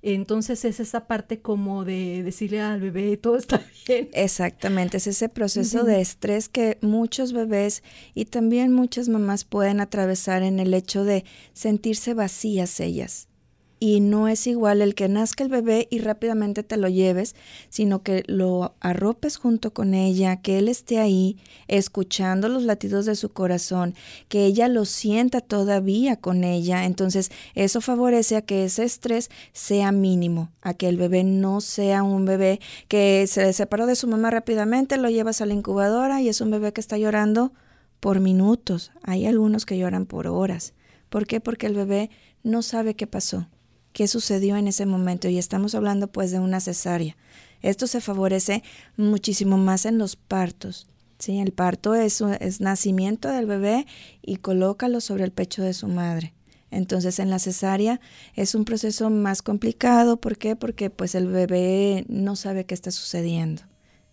Entonces 0.03 0.67
es 0.67 0.81
esa 0.81 1.07
parte 1.07 1.41
como 1.41 1.87
de 1.87 2.23
decirle 2.23 2.61
al 2.61 2.79
bebé 2.79 3.17
todo 3.17 3.37
está 3.37 3.63
bien. 3.89 4.11
Exactamente, 4.13 4.99
es 4.99 5.07
ese 5.07 5.31
proceso 5.31 5.83
de 5.85 6.03
estrés 6.03 6.51
que 6.51 6.77
muchos 6.83 7.33
bebés 7.33 7.83
y 8.13 8.27
también 8.27 8.73
muchas 8.73 9.09
mamás 9.09 9.45
pueden 9.45 9.81
atravesar 9.81 10.43
en 10.43 10.61
el 10.61 10.75
hecho 10.75 11.05
de 11.05 11.25
sentirse 11.55 12.13
vacías 12.13 12.81
ellas 12.81 13.29
y 13.81 14.01
no 14.01 14.29
es 14.29 14.47
igual 14.47 14.83
el 14.83 14.95
que 14.95 15.09
nazca 15.09 15.45
el 15.45 15.51
bebé 15.51 15.89
y 15.91 15.99
rápidamente 15.99 16.63
te 16.63 16.77
lo 16.77 16.89
lleves, 16.89 17.35
sino 17.69 18.03
que 18.03 18.23
lo 18.27 18.75
arropes 18.81 19.37
junto 19.37 19.73
con 19.73 19.95
ella, 19.95 20.41
que 20.41 20.59
él 20.59 20.69
esté 20.69 20.99
ahí 20.99 21.37
escuchando 21.69 22.49
los 22.49 22.63
latidos 22.63 23.05
de 23.05 23.17
su 23.17 23.33
corazón, 23.33 23.95
que 24.29 24.47
ella 24.47 24.69
lo 24.69 24.85
sienta 24.85 25.41
todavía 25.41 26.17
con 26.17 26.45
ella. 26.45 26.85
Entonces 26.85 27.31
eso 27.55 27.81
favorece 27.81 28.37
a 28.37 28.43
que 28.43 28.65
ese 28.65 28.85
estrés 28.85 29.31
sea 29.53 29.93
mínimo, 29.93 30.51
a 30.63 30.75
que 30.75 30.89
el 30.89 30.97
bebé 30.97 31.25
no 31.25 31.61
sea 31.61 32.03
un 32.03 32.25
bebé 32.25 32.61
que 32.89 33.27
se 33.27 33.53
separó 33.53 33.87
de 33.87 33.97
su 33.97 34.07
mamá 34.07 34.31
rápidamente, 34.31 34.97
lo 34.97 35.11
llevas 35.11 35.41
a 35.41 35.47
la 35.47 35.55
incubadora 35.55 36.23
y 36.23 36.29
es 36.29 36.41
un 36.41 36.51
bebé 36.51 36.73
que 36.73 36.81
está 36.81 36.97
llorando 36.97 37.53
por 38.01 38.21
minutos. 38.21 38.93
Hay 39.03 39.27
algunos 39.27 39.67
que 39.67 39.79
lloran 39.79 40.07
por 40.07 40.27
horas. 40.27 40.75
¿Por 41.09 41.27
qué? 41.27 41.41
Porque 41.41 41.67
el 41.67 41.75
bebé 41.75 42.11
no 42.43 42.63
sabe 42.63 42.95
qué 42.95 43.07
pasó 43.07 43.47
qué 43.95 44.09
sucedió 44.09 44.57
en 44.57 44.69
ese 44.69 44.85
momento 44.85 45.29
y 45.29 45.39
estamos 45.39 45.75
hablando 45.75 46.09
pues 46.09 46.31
de 46.33 46.41
una 46.41 46.61
cesárea. 46.61 47.17
Esto 47.63 47.87
se 47.87 48.03
favorece 48.03 48.63
muchísimo 48.99 49.57
más 49.57 49.87
en 49.87 49.97
los 49.97 50.17
partos. 50.17 50.87
¿sí? 51.19 51.39
El 51.39 51.53
parto 51.53 51.95
es, 51.95 52.21
es 52.41 52.61
nacimiento 52.61 53.29
del 53.29 53.47
bebé 53.47 53.87
y 54.21 54.37
colócalo 54.37 55.01
sobre 55.01 55.25
el 55.25 55.31
pecho 55.31 55.63
de 55.63 55.73
su 55.73 55.89
madre. 55.89 56.35
Entonces 56.71 57.21
en 57.21 57.31
la 57.31 57.39
cesárea 57.39 58.01
es 58.35 58.57
un 58.57 58.65
proceso 58.65 59.09
más 59.11 59.43
complicado. 59.43 60.21
¿Por 60.21 60.37
qué? 60.39 60.57
Porque 60.57 60.91
pues 60.91 61.15
el 61.15 61.29
bebé 61.29 62.05
no 62.09 62.35
sabe 62.35 62.67
qué 62.67 62.75
está 62.75 62.91
sucediendo. 62.91 63.63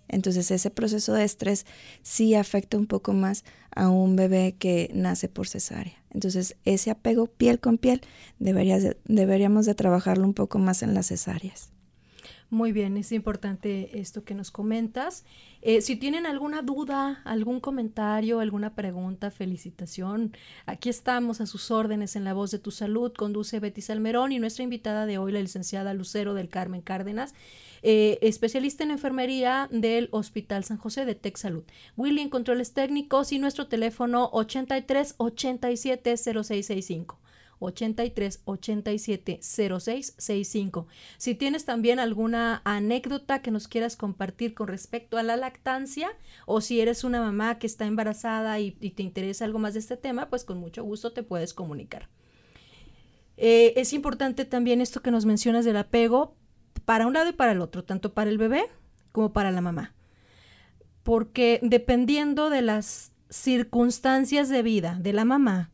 Entonces 0.07 0.51
ese 0.51 0.69
proceso 0.69 1.13
de 1.13 1.23
estrés 1.23 1.65
sí 2.03 2.35
afecta 2.35 2.77
un 2.77 2.85
poco 2.85 3.13
más 3.13 3.43
a 3.75 3.89
un 3.89 4.15
bebé 4.15 4.55
que 4.59 4.91
nace 4.93 5.27
por 5.27 5.47
cesárea. 5.47 6.00
Entonces 6.13 6.55
ese 6.65 6.91
apego 6.91 7.27
piel 7.27 7.59
con 7.59 7.77
piel 7.77 8.01
deberíamos 8.39 9.65
de 9.65 9.75
trabajarlo 9.75 10.25
un 10.25 10.33
poco 10.33 10.59
más 10.59 10.83
en 10.83 10.93
las 10.93 11.07
cesáreas. 11.07 11.70
Muy 12.51 12.73
bien, 12.73 12.97
es 12.97 13.13
importante 13.13 14.01
esto 14.01 14.25
que 14.25 14.33
nos 14.33 14.51
comentas. 14.51 15.23
Eh, 15.61 15.79
si 15.79 15.95
tienen 15.95 16.25
alguna 16.25 16.61
duda, 16.61 17.21
algún 17.23 17.61
comentario, 17.61 18.41
alguna 18.41 18.75
pregunta, 18.75 19.31
felicitación, 19.31 20.35
aquí 20.65 20.89
estamos 20.89 21.39
a 21.39 21.45
sus 21.45 21.71
órdenes 21.71 22.17
en 22.17 22.25
La 22.25 22.33
Voz 22.33 22.51
de 22.51 22.59
tu 22.59 22.71
Salud. 22.71 23.13
Conduce 23.13 23.61
Betty 23.61 23.79
Salmerón 23.79 24.33
y 24.33 24.39
nuestra 24.39 24.65
invitada 24.65 25.05
de 25.05 25.17
hoy, 25.17 25.31
la 25.31 25.39
licenciada 25.39 25.93
Lucero 25.93 26.33
del 26.33 26.49
Carmen 26.49 26.81
Cárdenas. 26.81 27.33
Eh, 27.83 28.19
especialista 28.21 28.83
en 28.83 28.91
enfermería 28.91 29.69
del 29.71 30.09
Hospital 30.11 30.65
San 30.65 30.75
José 30.75 31.05
de 31.05 31.15
Tech 31.15 31.37
Salud. 31.37 31.63
Willy 31.95 32.19
en 32.19 32.29
controles 32.29 32.73
técnicos 32.73 33.31
y 33.31 33.39
nuestro 33.39 33.67
teléfono 33.67 34.29
83 34.33 35.15
87 35.15 36.17
0665. 36.17 37.17
83 37.61 38.41
87 38.45 39.39
0665. 39.41 40.87
Si 41.17 41.35
tienes 41.35 41.65
también 41.65 41.99
alguna 41.99 42.61
anécdota 42.65 43.41
que 43.41 43.51
nos 43.51 43.67
quieras 43.67 43.95
compartir 43.95 44.53
con 44.53 44.67
respecto 44.67 45.17
a 45.17 45.23
la 45.23 45.37
lactancia 45.37 46.09
o 46.45 46.61
si 46.61 46.81
eres 46.81 47.03
una 47.03 47.21
mamá 47.21 47.59
que 47.59 47.67
está 47.67 47.85
embarazada 47.85 48.59
y, 48.59 48.71
te 48.71 49.03
interesa 49.03 49.45
algo 49.45 49.59
más 49.59 49.73
de 49.73 49.79
este 49.79 49.97
tema, 49.97 50.29
pues 50.29 50.43
con 50.43 50.57
mucho 50.57 50.83
gusto 50.83 51.13
te 51.13 51.23
puedes 51.23 51.53
comunicar. 51.53 52.09
Eh, 53.37 53.73
es 53.77 53.93
importante 53.93 54.45
también 54.45 54.81
esto 54.81 55.01
que 55.01 55.11
nos 55.11 55.25
mencionas 55.25 55.65
del 55.65 55.77
apego, 55.77 56.35
para 56.85 57.07
un 57.07 57.13
lado 57.13 57.29
y 57.29 57.33
para 57.33 57.51
el 57.51 57.61
otro, 57.61 57.83
tanto 57.83 58.13
para 58.13 58.29
el 58.29 58.37
bebé 58.37 58.63
como 59.11 59.33
para 59.33 59.51
la 59.51 59.61
mamá. 59.61 59.93
Porque 61.03 61.59
dependiendo 61.63 62.49
de 62.49 62.61
las 62.61 63.11
circunstancias 63.29 64.49
de 64.49 64.61
vida 64.61 64.97
de 64.99 65.13
la 65.13 65.25
mamá, 65.25 65.71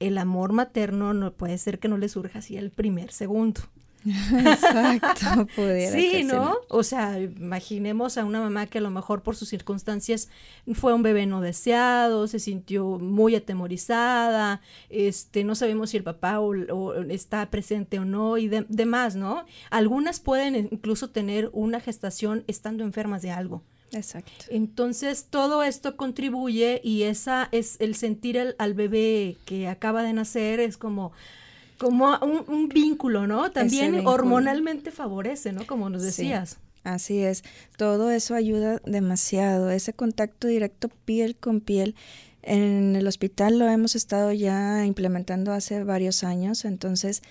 el 0.00 0.18
amor 0.18 0.52
materno 0.52 1.14
no 1.14 1.32
puede 1.32 1.58
ser 1.58 1.78
que 1.78 1.88
no 1.88 1.98
le 1.98 2.08
surja 2.08 2.40
así 2.40 2.56
el 2.56 2.70
primer 2.70 3.10
segundo. 3.12 3.62
Exacto, 4.06 5.46
pudiera 5.56 5.90
Sí, 5.92 6.24
¿no? 6.24 6.56
O 6.68 6.82
sea, 6.82 7.18
imaginemos 7.18 8.16
a 8.16 8.24
una 8.24 8.40
mamá 8.40 8.66
que 8.66 8.78
a 8.78 8.80
lo 8.80 8.90
mejor 8.90 9.22
por 9.22 9.36
sus 9.36 9.48
circunstancias 9.48 10.28
fue 10.74 10.94
un 10.94 11.02
bebé 11.02 11.26
no 11.26 11.40
deseado, 11.40 12.26
se 12.28 12.38
sintió 12.38 12.98
muy 12.98 13.34
atemorizada, 13.34 14.60
este, 14.88 15.44
no 15.44 15.54
sabemos 15.54 15.90
si 15.90 15.96
el 15.96 16.04
papá 16.04 16.40
o, 16.40 16.94
está 17.04 17.50
presente 17.50 17.98
o 17.98 18.04
no 18.04 18.38
y 18.38 18.48
demás, 18.48 19.16
¿no? 19.16 19.44
Algunas 19.70 20.20
pueden 20.20 20.54
incluso 20.56 21.10
tener 21.10 21.50
una 21.52 21.80
gestación 21.80 22.44
estando 22.46 22.84
enfermas 22.84 23.22
de 23.22 23.32
algo. 23.32 23.62
Exacto. 23.92 24.44
Entonces, 24.50 25.26
todo 25.30 25.62
esto 25.62 25.96
contribuye 25.96 26.80
y 26.84 27.04
esa 27.04 27.48
es 27.52 27.76
el 27.80 27.94
sentir 27.94 28.54
al 28.58 28.74
bebé 28.74 29.36
que 29.44 29.68
acaba 29.68 30.02
de 30.02 30.12
nacer, 30.12 30.60
es 30.60 30.76
como 30.76 31.12
como 31.78 32.18
un, 32.18 32.68
vínculo, 32.68 33.26
¿no? 33.26 33.50
También 33.50 34.06
hormonalmente 34.06 34.90
favorece, 34.90 35.52
¿no? 35.52 35.66
Como 35.66 35.88
nos 35.88 36.02
decías. 36.02 36.58
así 36.84 37.18
es, 37.18 37.44
todo 37.76 38.10
eso 38.10 38.34
ayuda 38.34 38.80
demasiado, 38.84 39.70
ese 39.70 39.92
contacto 39.92 40.48
directo 40.48 40.88
piel 41.04 41.36
con 41.36 41.60
piel. 41.60 41.94
En 42.42 42.96
el 42.96 43.06
hospital 43.06 43.58
lo 43.58 43.68
hemos 43.68 43.94
estado 43.94 44.32
ya 44.32 44.84
implementando 44.86 45.52
hace 45.52 45.84
varios 45.84 46.24
años, 46.24 46.64
entonces 46.64 47.22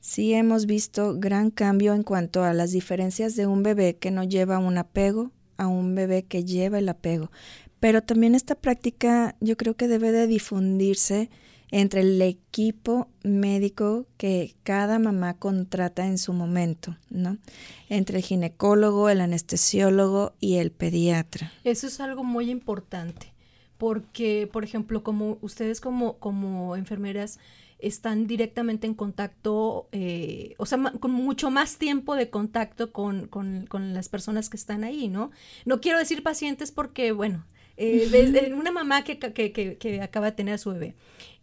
sí 0.00 0.34
hemos 0.34 0.66
visto 0.66 1.16
gran 1.18 1.50
cambio 1.50 1.92
en 1.94 2.04
cuanto 2.04 2.44
a 2.44 2.54
las 2.54 2.70
diferencias 2.70 3.34
de 3.34 3.46
un 3.46 3.62
bebé 3.62 3.96
que 3.96 4.10
no 4.10 4.22
lleva 4.22 4.58
un 4.58 4.78
apego 4.78 5.32
a 5.56 5.66
un 5.66 5.94
bebé 5.94 6.24
que 6.24 6.44
lleva 6.44 6.78
el 6.78 6.88
apego. 6.88 7.30
Pero 7.80 8.02
también 8.02 8.34
esta 8.34 8.54
práctica 8.54 9.36
yo 9.40 9.56
creo 9.56 9.74
que 9.74 9.88
debe 9.88 10.12
de 10.12 10.26
difundirse 10.26 11.30
entre 11.70 12.00
el 12.00 12.22
equipo 12.22 13.08
médico 13.22 14.06
que 14.16 14.54
cada 14.62 14.98
mamá 14.98 15.34
contrata 15.34 16.06
en 16.06 16.18
su 16.18 16.32
momento, 16.32 16.96
¿no? 17.10 17.38
Entre 17.88 18.18
el 18.18 18.24
ginecólogo, 18.24 19.08
el 19.08 19.20
anestesiólogo 19.20 20.34
y 20.40 20.56
el 20.56 20.70
pediatra. 20.70 21.52
Eso 21.64 21.88
es 21.88 22.00
algo 22.00 22.24
muy 22.24 22.50
importante, 22.50 23.32
porque, 23.78 24.48
por 24.52 24.64
ejemplo, 24.64 25.02
como 25.02 25.38
ustedes 25.40 25.80
como, 25.80 26.18
como 26.18 26.76
enfermeras 26.76 27.38
están 27.78 28.26
directamente 28.26 28.86
en 28.86 28.94
contacto, 28.94 29.88
eh, 29.92 30.54
o 30.58 30.66
sea, 30.66 30.78
con 30.98 31.10
mucho 31.10 31.50
más 31.50 31.76
tiempo 31.76 32.14
de 32.14 32.30
contacto 32.30 32.92
con, 32.92 33.26
con, 33.26 33.66
con 33.66 33.92
las 33.92 34.08
personas 34.08 34.48
que 34.48 34.56
están 34.56 34.82
ahí, 34.82 35.08
¿no? 35.08 35.30
No 35.64 35.80
quiero 35.80 35.98
decir 35.98 36.22
pacientes 36.22 36.72
porque, 36.72 37.12
bueno, 37.12 37.44
eh, 37.76 38.52
una 38.56 38.70
mamá 38.70 39.04
que, 39.04 39.18
que, 39.18 39.52
que, 39.52 40.00
acaba 40.00 40.26
de 40.26 40.32
tener 40.32 40.54
a 40.54 40.58
su 40.58 40.70
bebé. 40.70 40.94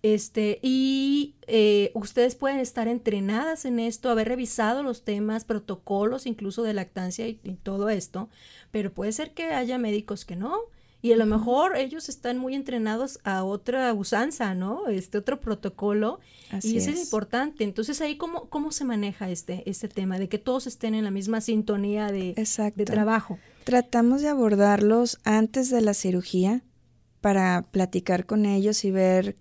Este, 0.01 0.59
y 0.61 1.35
eh, 1.47 1.91
ustedes 1.93 2.35
pueden 2.35 2.59
estar 2.59 2.87
entrenadas 2.87 3.65
en 3.65 3.79
esto, 3.79 4.09
haber 4.09 4.27
revisado 4.27 4.83
los 4.83 5.03
temas, 5.03 5.45
protocolos 5.45 6.25
incluso 6.25 6.63
de 6.63 6.73
lactancia 6.73 7.27
y, 7.27 7.35
todo 7.63 7.89
esto, 7.89 8.29
pero 8.71 8.91
puede 8.91 9.11
ser 9.11 9.31
que 9.33 9.45
haya 9.45 9.77
médicos 9.77 10.25
que 10.25 10.35
no. 10.35 10.57
Y 11.03 11.11
a 11.11 11.17
lo 11.17 11.25
mejor 11.25 11.75
ellos 11.75 12.07
están 12.07 12.37
muy 12.37 12.55
entrenados 12.55 13.19
a 13.25 13.43
otra 13.43 13.93
usanza, 13.93 14.55
¿no? 14.55 14.87
Este 14.87 15.17
otro 15.17 15.41
protocolo. 15.41 16.21
y 16.63 16.77
eso 16.77 16.91
es. 16.91 17.03
importante. 17.03 17.65
Entonces, 17.65 17.99
ahí 17.99 18.15
cómo, 18.15 18.47
cómo 18.47 18.71
se 18.71 18.85
maneja 18.85 19.29
este, 19.29 19.69
este 19.69 19.89
tema 19.89 20.17
de 20.17 20.29
que 20.29 20.37
todos 20.37 20.65
estén 20.65 20.95
en 20.95 21.03
la 21.03 21.11
misma 21.11 21.41
sintonía 21.41 22.07
de, 22.07 22.33
de 22.33 22.85
trabajo. 22.85 23.37
Tratamos 23.65 24.21
de 24.21 24.29
abordarlos 24.29 25.19
antes 25.25 25.69
de 25.69 25.81
la 25.81 25.93
cirugía 25.93 26.63
para 27.19 27.65
platicar 27.69 28.25
con 28.25 28.45
ellos 28.45 28.85
y 28.85 28.91
ver 28.91 29.35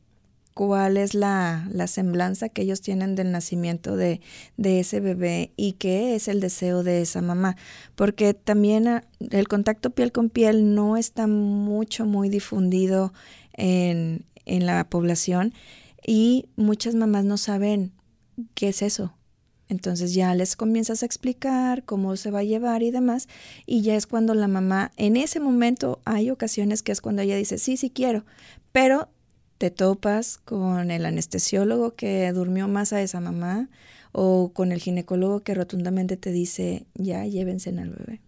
cuál 0.54 0.96
es 0.96 1.14
la, 1.14 1.66
la, 1.70 1.86
semblanza 1.86 2.48
que 2.48 2.62
ellos 2.62 2.80
tienen 2.80 3.14
del 3.14 3.32
nacimiento 3.32 3.96
de, 3.96 4.20
de, 4.56 4.80
ese 4.80 5.00
bebé 5.00 5.52
y 5.56 5.72
qué 5.72 6.14
es 6.14 6.28
el 6.28 6.40
deseo 6.40 6.82
de 6.82 7.02
esa 7.02 7.22
mamá. 7.22 7.56
Porque 7.94 8.34
también 8.34 8.88
ah, 8.88 9.04
el 9.30 9.48
contacto 9.48 9.90
piel 9.90 10.12
con 10.12 10.30
piel 10.30 10.74
no 10.74 10.96
está 10.96 11.26
mucho, 11.26 12.04
muy 12.04 12.28
difundido 12.28 13.12
en, 13.54 14.24
en 14.44 14.66
la 14.66 14.88
población 14.88 15.52
y 16.06 16.46
muchas 16.56 16.94
mamás 16.94 17.24
no 17.24 17.36
saben 17.36 17.92
qué 18.54 18.68
es 18.68 18.82
eso. 18.82 19.14
Entonces 19.68 20.12
ya 20.12 20.34
les 20.34 20.54
comienzas 20.54 21.02
a 21.02 21.06
explicar 21.06 21.84
cómo 21.84 22.16
se 22.16 22.30
va 22.30 22.40
a 22.40 22.44
llevar 22.44 22.82
y 22.82 22.90
demás, 22.90 23.26
y 23.64 23.80
ya 23.80 23.96
es 23.96 24.06
cuando 24.06 24.34
la 24.34 24.46
mamá, 24.46 24.92
en 24.98 25.16
ese 25.16 25.40
momento 25.40 26.00
hay 26.04 26.30
ocasiones 26.30 26.82
que 26.82 26.92
es 26.92 27.00
cuando 27.00 27.22
ella 27.22 27.36
dice, 27.36 27.56
sí, 27.56 27.78
sí 27.78 27.88
quiero, 27.88 28.26
pero 28.72 29.08
te 29.62 29.70
topas 29.70 30.38
con 30.38 30.90
el 30.90 31.06
anestesiólogo 31.06 31.94
que 31.94 32.32
durmió 32.32 32.66
más 32.66 32.92
a 32.92 33.00
esa 33.00 33.20
mamá 33.20 33.68
o 34.10 34.50
con 34.52 34.72
el 34.72 34.80
ginecólogo 34.80 35.44
que 35.44 35.54
rotundamente 35.54 36.16
te 36.16 36.32
dice, 36.32 36.84
ya 36.94 37.24
llévense 37.26 37.70
al 37.70 37.90
bebé. 37.90 38.20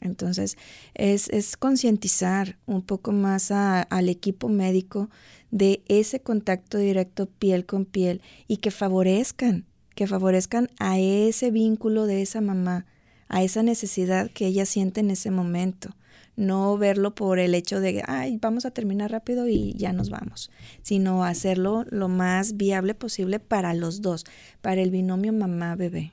Entonces, 0.00 0.58
es, 0.94 1.28
es 1.28 1.56
concientizar 1.56 2.58
un 2.66 2.82
poco 2.82 3.12
más 3.12 3.52
al 3.52 4.08
equipo 4.08 4.48
médico 4.48 5.10
de 5.52 5.80
ese 5.86 6.18
contacto 6.22 6.76
directo 6.76 7.26
piel 7.26 7.66
con 7.66 7.84
piel 7.84 8.20
y 8.48 8.56
que 8.56 8.72
favorezcan, 8.72 9.66
que 9.94 10.08
favorezcan 10.08 10.70
a 10.80 10.98
ese 10.98 11.52
vínculo 11.52 12.06
de 12.06 12.22
esa 12.22 12.40
mamá, 12.40 12.84
a 13.28 13.44
esa 13.44 13.62
necesidad 13.62 14.28
que 14.28 14.46
ella 14.46 14.66
siente 14.66 14.98
en 14.98 15.12
ese 15.12 15.30
momento 15.30 15.94
no 16.40 16.76
verlo 16.78 17.14
por 17.14 17.38
el 17.38 17.54
hecho 17.54 17.80
de, 17.80 18.02
ay, 18.06 18.38
vamos 18.40 18.64
a 18.64 18.70
terminar 18.70 19.12
rápido 19.12 19.46
y 19.46 19.74
ya 19.74 19.92
nos 19.92 20.10
vamos, 20.10 20.50
sino 20.82 21.22
hacerlo 21.24 21.84
lo 21.90 22.08
más 22.08 22.56
viable 22.56 22.94
posible 22.94 23.38
para 23.38 23.74
los 23.74 24.00
dos, 24.00 24.24
para 24.62 24.80
el 24.80 24.90
binomio 24.90 25.32
mamá-bebé. 25.32 26.12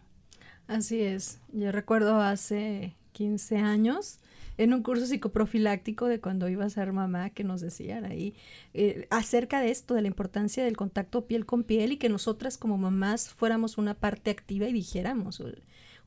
Así 0.67 1.01
es. 1.01 1.39
Yo 1.53 1.71
recuerdo 1.71 2.19
hace 2.21 2.93
15 3.13 3.57
años 3.57 4.19
en 4.57 4.73
un 4.73 4.83
curso 4.83 5.05
psicoprofiláctico 5.05 6.07
de 6.07 6.19
cuando 6.19 6.49
iba 6.49 6.65
a 6.65 6.69
ser 6.69 6.91
mamá 6.91 7.29
que 7.29 7.43
nos 7.43 7.61
decían 7.61 8.03
ahí 8.03 8.33
eh, 8.73 9.07
acerca 9.09 9.61
de 9.61 9.71
esto, 9.71 9.93
de 9.93 10.01
la 10.01 10.07
importancia 10.07 10.63
del 10.65 10.75
contacto 10.75 11.25
piel 11.25 11.45
con 11.45 11.63
piel 11.63 11.93
y 11.93 11.97
que 11.97 12.09
nosotras 12.09 12.57
como 12.57 12.77
mamás 12.77 13.29
fuéramos 13.29 13.77
una 13.77 13.93
parte 13.93 14.29
activa 14.29 14.67
y 14.67 14.73
dijéramos, 14.73 15.41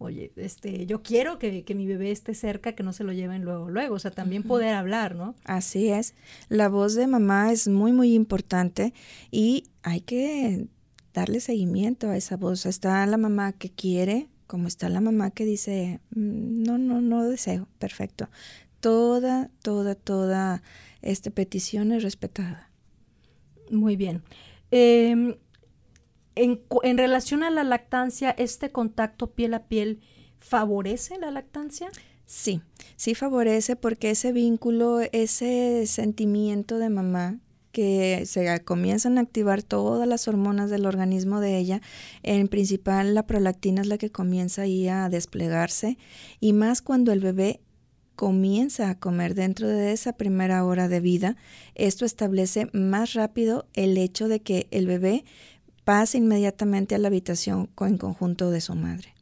oye, 0.01 0.33
este, 0.37 0.87
yo 0.87 1.03
quiero 1.03 1.39
que, 1.39 1.63
mi 1.75 1.87
bebé 1.87 2.11
esté 2.11 2.35
cerca, 2.35 2.73
que 2.73 2.83
no 2.83 2.95
se 2.95 3.05
lo 3.05 3.13
lleven 3.13 3.45
luego, 3.45 3.69
luego, 3.69 3.97
o 3.97 3.99
sea, 3.99 4.11
también 4.11 4.43
poder 4.43 4.75
hablar, 4.75 5.15
¿no? 5.15 5.35
Así 5.45 5.91
es. 5.91 6.15
La 6.49 6.71
voz 6.71 6.95
de 6.95 7.07
mamá 7.07 7.53
es 7.53 7.69
muy, 7.69 7.93
muy 7.93 8.15
importante 8.15 8.95
y 9.31 9.65
hay 9.83 10.01
que 10.01 10.69
darle 11.13 11.41
seguimiento 11.41 12.09
a 12.09 12.17
esa 12.17 12.39
voz. 12.39 12.65
Está 12.65 13.05
la 13.05 13.19
mamá 13.19 13.53
que 13.53 13.69
quiere, 13.69 14.29
como 14.47 14.69
está 14.69 14.89
la 14.89 15.03
mamá 15.03 15.33
que 15.33 15.45
dice, 15.45 16.01
mm, 16.17 16.63
no, 16.63 16.79
no, 16.79 17.03
no 17.03 17.29
deseo, 17.29 17.69
perfecto. 17.79 18.31
Toda, 18.81 19.51
toda, 19.61 19.97
toda 19.97 20.63
esta 21.03 21.31
petición 21.31 21.93
es 21.93 22.03
respetada. 22.03 22.71
Muy 23.71 23.97
bien. 23.97 24.23
Eh, 24.71 25.37
en, 26.41 26.99
relación 26.99 27.43
a 27.43 27.51
la 27.51 27.65
lactancia, 27.65 28.31
¿este 28.31 28.71
contacto 28.71 29.33
piel 29.33 29.55
a 29.55 29.65
piel 29.65 30.01
favorece 30.39 31.19
la 31.19 31.31
lactancia? 31.31 31.91
Sí, 32.25 32.63
sí 32.97 33.15
favorece 33.15 33.77
porque 33.77 34.11
ese 34.11 34.33
vínculo, 34.33 35.01
ese 35.13 35.87
sentimiento 35.87 36.79
de 36.79 36.89
mamá 36.89 37.39
que 37.73 38.25
se 38.27 38.65
comienzan 38.65 39.19
a 39.19 39.21
activar 39.21 39.63
todas 39.63 40.09
las 40.09 40.27
hormonas 40.29 40.71
del 40.71 40.87
organismo 40.87 41.41
de 41.41 41.59
ella, 41.59 41.83
en 42.23 42.49
principal 42.49 43.15
la 43.15 43.27
prolactina 43.27 43.83
es 43.83 43.87
la 43.87 43.99
que 43.99 44.11
comienza 44.11 44.63
ahí 44.63 44.89
a 44.89 45.09
desplegarse 45.09 45.99
y 46.41 46.53
más 46.53 46.83
cuando 46.83 47.13
el 47.13 47.21
bebé 47.21 47.61
comienza 48.17 48.91
a 48.91 48.99
comer 48.99 49.35
dentro 49.35 49.69
de 49.69 49.93
esa 49.93 50.15
primera 50.15 50.65
hora 50.65 50.89
de 50.89 51.01
vida, 51.01 51.37
esto 51.75 52.05
establece 52.05 52.69
más 52.73 53.15
rápido 53.15 53.67
el 53.73 53.97
hecho 53.97 54.29
de 54.29 54.41
que 54.41 54.67
el 54.71 54.87
bebé 54.87 55.25
pasa 55.91 56.19
inmediatamente 56.19 56.95
a 56.95 56.99
la 56.99 57.09
habitación 57.09 57.69
en 57.81 57.99
conjunto 57.99 58.53
de 58.53 58.61
su 58.61 58.77
madre. 58.77 59.13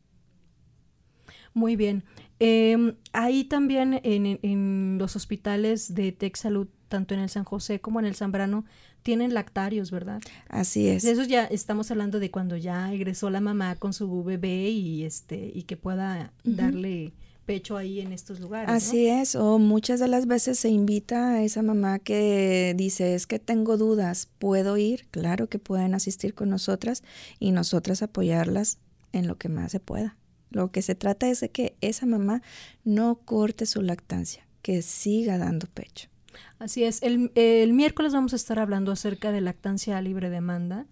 Muy 1.55 1.77
bien. 1.77 2.05
Em, 2.41 2.95
ahí 3.15 3.45
también 3.45 4.03
en, 4.03 4.99
los 4.99 5.17
hospitales 5.17 5.95
de 5.95 6.15
Salud, 6.35 6.69
tanto 6.89 7.15
en 7.15 7.21
el 7.21 7.31
San 7.31 7.45
José 7.45 7.81
como 7.81 8.01
en 8.01 8.05
el 8.05 8.15
Zambrano, 8.15 8.67
tienen 9.03 9.33
lactarios, 9.33 9.91
¿verdad? 9.91 10.21
Así 10.51 10.89
es. 10.89 11.05
De 11.05 11.13
eso 11.13 11.25
ya 11.25 11.47
estamos 11.47 11.91
hablando 11.91 12.21
de 12.21 12.31
cuando 12.31 12.55
ya 12.59 12.93
egresó 12.93 13.31
la 13.31 13.41
mamá 13.41 13.77
con 13.77 13.95
su 13.95 14.23
bebé 14.23 14.69
y 14.69 15.05
este 15.05 15.51
y 15.55 15.63
que 15.63 15.79
pueda 15.79 16.35
darle 16.45 17.15
pecho 17.49 17.79
ahí 17.79 18.03
en 18.03 18.13
estos 18.13 18.41
lugares. 18.41 18.69
Así 18.69 19.07
es, 19.07 19.35
o 19.35 19.59
muchas 19.59 20.01
de 20.01 20.07
las 20.07 20.27
veces 20.27 20.59
se 20.59 20.69
invita 20.69 21.31
a 21.31 21.43
esa 21.43 21.63
mamá 21.63 21.99
que 21.99 22.75
dice, 22.77 23.15
es 23.15 23.27
que 23.27 23.39
tengo 23.39 23.79
dudas, 23.79 24.29
¿puedo 24.39 24.77
ir? 24.77 25.07
Claro 25.11 25.49
que 25.49 25.59
pueden 25.59 25.95
asistir 25.95 26.35
con 26.35 26.51
nosotras 26.51 27.03
y 27.39 27.53
nosotras 27.53 28.03
apoyarlas 28.03 28.77
en 29.13 29.27
lo 29.27 29.39
que 29.39 29.49
más 29.49 29.73
se 29.73 29.81
pueda. 29.81 30.19
Lo 30.51 30.71
que 30.71 30.83
se 30.83 30.95
trata 30.95 31.31
es 31.31 31.41
de 31.41 31.51
que 31.51 31.75
esa 31.81 32.05
mamá 32.05 32.43
no 32.85 33.19
corte 33.25 33.65
su 33.65 33.81
lactancia, 33.81 34.47
que 34.61 34.83
siga 34.83 35.39
dando 35.39 35.69
pecho. 35.69 36.11
Así 36.59 36.85
es, 36.85 37.03
el, 37.03 37.33
el 37.35 37.73
miércoles 37.73 38.13
vamos 38.13 38.35
a 38.35 38.37
estar 38.37 38.59
hablando 38.59 38.93
acerca 38.93 39.33
de 39.33 39.41
lactancia 39.41 39.97
a 39.97 40.03
libre 40.03 40.29
demanda. 40.29 40.85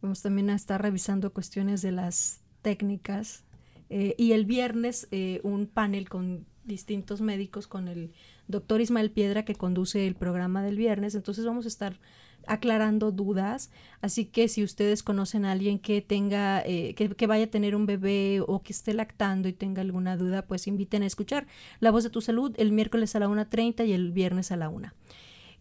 Vamos 0.00 0.22
también 0.22 0.50
a 0.50 0.54
estar 0.54 0.80
revisando 0.80 1.32
cuestiones 1.32 1.82
de 1.82 1.90
las 1.90 2.42
técnicas 2.62 3.42
eh, 3.90 4.14
y 4.18 4.32
el 4.32 4.44
viernes 4.44 5.08
eh, 5.10 5.40
un 5.42 5.66
panel 5.66 6.08
con 6.08 6.46
distintos 6.64 7.20
médicos, 7.20 7.66
con 7.66 7.88
el 7.88 8.12
doctor 8.48 8.80
Ismael 8.80 9.10
Piedra 9.10 9.44
que 9.44 9.54
conduce 9.54 10.06
el 10.06 10.14
programa 10.14 10.62
del 10.62 10.76
viernes. 10.76 11.14
Entonces 11.14 11.44
vamos 11.44 11.64
a 11.64 11.68
estar 11.68 11.98
aclarando 12.46 13.12
dudas. 13.12 13.70
Así 14.00 14.26
que 14.26 14.48
si 14.48 14.62
ustedes 14.62 15.02
conocen 15.02 15.44
a 15.44 15.52
alguien 15.52 15.78
que 15.78 16.00
tenga, 16.00 16.62
eh, 16.64 16.94
que, 16.94 17.26
vaya 17.26 17.44
a 17.44 17.50
tener 17.50 17.74
un 17.74 17.86
bebé 17.86 18.40
o 18.46 18.62
que 18.62 18.72
esté 18.72 18.94
lactando 18.94 19.48
y 19.48 19.52
tenga 19.52 19.82
alguna 19.82 20.16
duda, 20.16 20.46
pues 20.46 20.66
inviten 20.66 21.02
a 21.02 21.06
escuchar 21.06 21.46
La 21.80 21.90
Voz 21.90 22.04
de 22.04 22.10
tu 22.10 22.20
Salud 22.20 22.54
el 22.56 22.72
miércoles 22.72 23.14
a 23.16 23.20
la 23.20 23.28
1.30 23.28 23.86
y 23.86 23.92
el 23.92 24.12
viernes 24.12 24.52
a 24.52 24.56
la 24.56 24.68
1. 24.68 24.92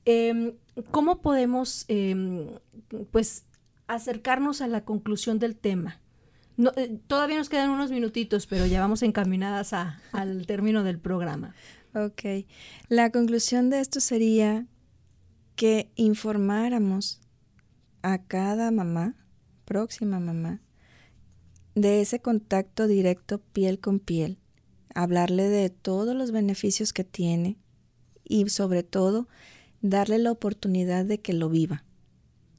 Em, 0.06 0.54
¿Cómo 0.92 1.22
podemos, 1.22 1.86
em, 1.88 2.48
pues, 3.12 3.46
acercarnos 3.88 4.62
a 4.62 4.68
la 4.68 4.86
conclusión 4.86 5.40
del 5.40 5.56
tema? 5.56 6.00
Eh, 6.58 7.00
todavía 7.08 7.38
nos 7.38 7.50
quedan 7.50 7.70
unos 7.70 7.92
minutitos, 7.92 8.48
pero 8.48 8.66
ya 8.66 8.80
vamos 8.80 9.04
encaminadas 9.04 9.74
al 9.74 10.46
término 10.46 10.84
del 10.84 11.00
programa. 11.00 11.54
Ok. 11.94 12.46
La 12.90 13.12
conclusión 13.12 13.70
de 13.70 13.80
esto 13.80 14.00
sería 14.00 14.66
que 15.56 15.92
informáramos 15.96 17.22
a 18.02 18.20
cada 18.20 18.72
mamá, 18.72 19.16
próxima 19.66 20.20
mamá, 20.20 20.62
de 21.74 22.02
ese 22.02 22.20
contacto 22.20 22.88
directo 22.88 23.40
piel 23.40 23.80
con 23.80 24.00
piel, 24.00 24.38
hablarle 24.94 25.50
de 25.50 25.70
todos 25.70 26.16
los 26.16 26.32
beneficios 26.32 26.94
que 26.94 27.04
tiene 27.04 27.58
y 28.24 28.48
sobre 28.50 28.84
todo 28.84 29.28
darle 29.82 30.20
la 30.20 30.32
oportunidad 30.32 31.06
de 31.06 31.20
que 31.20 31.34
lo 31.34 31.50
viva 31.50 31.84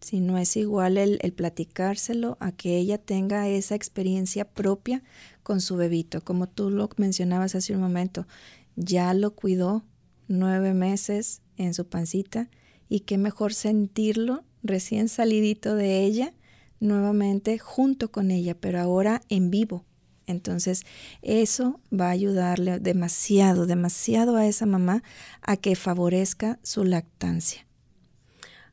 si 0.06 0.20
no 0.20 0.38
es 0.38 0.56
igual 0.56 0.98
el, 0.98 1.18
platicárselo 1.32 2.36
a 2.38 2.52
que 2.52 2.78
ella 2.78 2.96
tenga 2.96 3.48
esa 3.48 3.74
experiencia 3.74 4.44
propia 4.44 5.02
con 5.42 5.60
su 5.60 5.74
bebito, 5.74 6.22
como 6.22 6.48
tú 6.48 6.70
lo 6.70 6.88
mencionabas 6.96 7.56
hace 7.56 7.74
un 7.74 7.80
momento, 7.80 8.28
ya 8.76 9.12
lo 9.14 9.34
cuidó 9.34 9.84
nueve 10.28 10.74
meses 10.74 11.42
en 11.56 11.74
su 11.74 11.88
pancita 11.88 12.48
y 12.88 13.00
qué 13.00 13.18
mejor 13.18 13.52
sentirlo 13.52 14.44
recién 14.62 15.08
salidito 15.08 15.74
de 15.74 16.04
ella 16.04 16.34
nuevamente 16.78 17.58
junto 17.58 18.12
con 18.12 18.30
ella, 18.30 18.54
pero 18.54 18.78
ahora 18.78 19.22
en 19.28 19.50
vivo. 19.50 19.84
Entonces, 20.28 20.84
eso 21.22 21.80
va 21.92 22.06
a 22.06 22.10
ayudarle 22.10 22.78
demasiado, 22.78 23.66
demasiado 23.66 24.36
a 24.36 24.46
esa 24.46 24.66
mamá 24.66 25.02
a 25.42 25.56
que 25.56 25.74
favorezca 25.74 26.60
su 26.62 26.84
lactancia. 26.84 27.65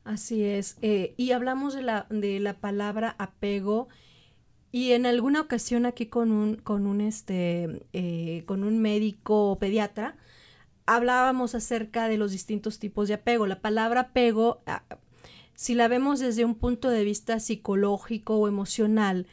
Así 0.04 0.44
es. 0.44 0.78
Eh, 0.82 1.14
y 1.18 1.32
hablamos 1.32 1.74
de 1.74 1.82
la, 1.82 2.08
de 2.10 2.40
la 2.40 2.56
palabra 2.56 3.16
apego. 3.18 3.88
Y 4.72 4.94
en 4.94 5.06
alguna 5.06 5.42
ocasión 5.42 5.86
aquí 5.86 6.08
con 6.08 6.32
un, 6.32 6.56
con 6.56 6.88
un, 6.88 7.00
este, 7.00 7.86
eh, 7.94 8.44
con 8.46 8.64
un 8.64 8.80
médico 8.80 9.58
pediatra, 9.60 10.18
hablábamos 10.86 11.56
acerca 11.56 12.08
de 12.08 12.18
los 12.18 12.32
distintos 12.32 12.80
tipos 12.80 13.08
de 13.08 13.16
apego. 13.16 13.46
La 13.48 13.62
palabra 13.62 14.02
apego, 14.02 14.62
ah, 14.66 14.84
si 15.56 15.76
la 15.76 15.88
vemos 15.88 16.20
desde 16.20 16.44
un 16.44 16.56
punto 16.56 16.90
de 16.90 17.04
vista 17.04 17.40
psicológico 17.40 18.38
o 18.38 18.48
emocional, 18.48 19.28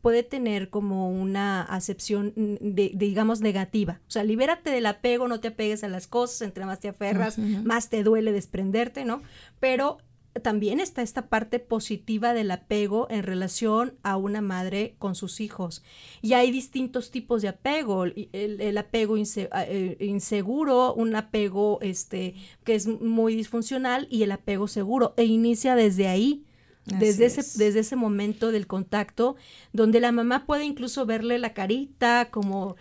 puede 0.00 0.22
tener 0.22 0.70
como 0.70 1.10
una 1.10 1.62
acepción, 1.62 2.32
de, 2.36 2.92
digamos, 2.94 3.40
negativa. 3.40 4.00
O 4.08 4.10
sea, 4.10 4.24
libérate 4.24 4.70
del 4.70 4.86
apego, 4.86 5.28
no 5.28 5.40
te 5.40 5.48
apegues 5.48 5.84
a 5.84 5.88
las 5.88 6.06
cosas, 6.06 6.42
entre 6.42 6.66
más 6.66 6.80
te 6.80 6.88
aferras, 6.88 7.38
más 7.38 7.88
te 7.88 8.02
duele 8.02 8.32
desprenderte, 8.32 9.04
¿no? 9.04 9.22
Pero 9.58 9.98
también 10.42 10.78
está 10.78 11.02
esta 11.02 11.28
parte 11.28 11.58
positiva 11.58 12.32
del 12.32 12.50
apego 12.52 13.08
en 13.10 13.24
relación 13.24 13.94
a 14.02 14.16
una 14.16 14.40
madre 14.40 14.94
con 14.98 15.14
sus 15.14 15.40
hijos. 15.40 15.82
Y 16.22 16.34
hay 16.34 16.52
distintos 16.52 17.10
tipos 17.10 17.42
de 17.42 17.48
apego, 17.48 18.04
el, 18.04 18.78
apego 18.78 19.16
eh, 19.16 19.96
inseguro, 19.98 20.94
un 20.94 21.16
apego 21.16 21.78
este, 21.82 22.34
que 22.64 22.76
es 22.76 22.86
muy 22.86 23.34
disfuncional 23.34 24.06
y 24.10 24.22
el 24.22 24.30
apego 24.30 24.68
seguro. 24.68 25.14
E 25.16 25.24
inicia 25.24 25.74
desde 25.74 26.06
ahí, 26.06 26.44
desde 26.86 27.26
ese, 27.26 27.42
desde 27.58 27.80
ese 27.80 27.96
momento 27.96 28.52
del 28.52 28.66
contacto, 28.66 29.36
donde 29.72 30.00
la 30.00 30.12
mamá 30.12 30.46
puede 30.46 30.64
incluso 30.64 31.06
verle 31.06 31.38
la 31.38 31.54
carita, 31.54 32.28
como 32.30 32.76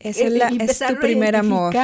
es, 0.00 0.18
tu 0.18 1.00
primer 1.00 1.36
amor. 1.36 1.74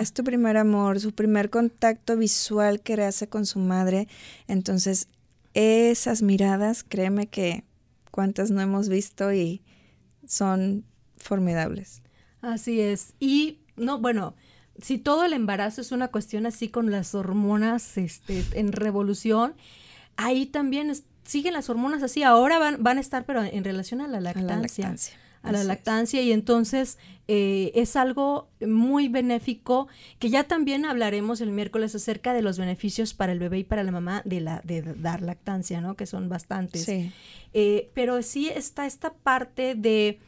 Es 0.00 0.12
tu 0.12 0.24
primer 0.24 0.56
amor, 0.56 1.00
su 1.00 1.12
primer 1.12 1.50
contacto 1.50 2.16
visual 2.16 2.80
que 2.80 2.94
hace 2.94 3.28
con 3.28 3.46
su 3.46 3.58
madre. 3.58 4.08
Entonces, 4.46 5.08
esas 5.54 6.22
miradas, 6.22 6.84
créeme 6.84 7.28
que 7.28 7.64
cuántas 8.10 8.50
no 8.50 8.60
hemos 8.60 8.88
visto 8.88 9.32
y 9.32 9.62
son 10.26 10.84
formidables. 11.16 12.02
Así 12.40 12.80
es. 12.80 13.14
Y 13.20 13.60
no, 13.76 14.00
bueno, 14.00 14.34
si 14.80 14.98
todo 14.98 15.24
el 15.24 15.32
embarazo 15.32 15.80
es 15.80 15.92
una 15.92 16.08
cuestión 16.08 16.46
así 16.46 16.68
con 16.68 16.90
las 16.90 17.14
hormonas 17.14 17.96
este, 17.96 18.44
en 18.52 18.72
revolución, 18.72 19.54
ahí 20.20 20.46
también 20.46 20.92
siguen 21.24 21.54
las 21.54 21.70
hormonas 21.70 22.02
así. 22.02 22.22
Ahora 22.22 22.58
van, 22.58 22.82
van 22.82 22.98
a 22.98 23.00
estar, 23.00 23.24
pero 23.24 23.42
en 23.42 23.64
relación 23.64 24.00
a 24.00 24.08
la 24.08 24.20
lactancia. 24.20 24.48
A 24.48 24.56
la 24.56 24.62
lactancia 24.62 25.20
a 25.42 25.52
la 25.52 25.64
lactancia 25.64 26.20
y 26.20 26.32
entonces 26.32 26.98
eh, 27.26 27.72
es 27.74 27.96
algo 27.96 28.48
muy 28.60 29.08
benéfico 29.08 29.88
que 30.18 30.28
ya 30.28 30.44
también 30.44 30.84
hablaremos 30.84 31.40
el 31.40 31.50
miércoles 31.50 31.94
acerca 31.94 32.34
de 32.34 32.42
los 32.42 32.58
beneficios 32.58 33.14
para 33.14 33.32
el 33.32 33.38
bebé 33.38 33.60
y 33.60 33.64
para 33.64 33.82
la 33.82 33.92
mamá 33.92 34.22
de, 34.24 34.40
la, 34.40 34.60
de 34.64 34.82
dar 34.82 35.22
lactancia, 35.22 35.80
¿no? 35.80 35.94
Que 35.96 36.06
son 36.06 36.28
bastantes. 36.28 36.86
Eh, 37.52 37.90
pero 37.94 38.22
sí 38.22 38.48
está 38.48 38.86
esta 38.86 39.12
parte 39.12 39.74
de... 39.74 40.18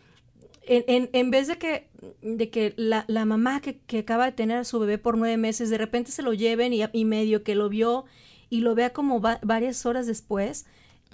En, 0.65 1.11
en, 1.13 1.31
vez 1.33 1.49
de 1.49 1.59
que, 1.59 1.89
de 2.23 2.49
que 2.49 2.73
la, 2.77 3.05
la 3.09 3.25
mamá 3.25 3.61
que, 3.61 3.79
que, 3.79 3.99
acaba 3.99 4.27
de 4.27 4.33
tener 4.33 4.59
a 4.59 4.65
su 4.65 4.79
bebé 4.79 4.97
por 4.97 5.19
nueve 5.19 5.37
meses, 5.37 5.71
de 5.71 5.77
repente 5.77 6.13
se 6.13 6.23
lo 6.23 6.33
lleven 6.35 6.73
y, 6.73 6.83
y 6.93 7.05
medio 7.05 7.43
que 7.43 7.57
lo 7.57 7.69
vio 7.69 8.05
y 8.53 8.61
lo 8.61 8.75
vea 8.75 8.93
como 8.93 9.19
varias 9.19 9.87
horas 9.87 10.07
después, 10.07 10.67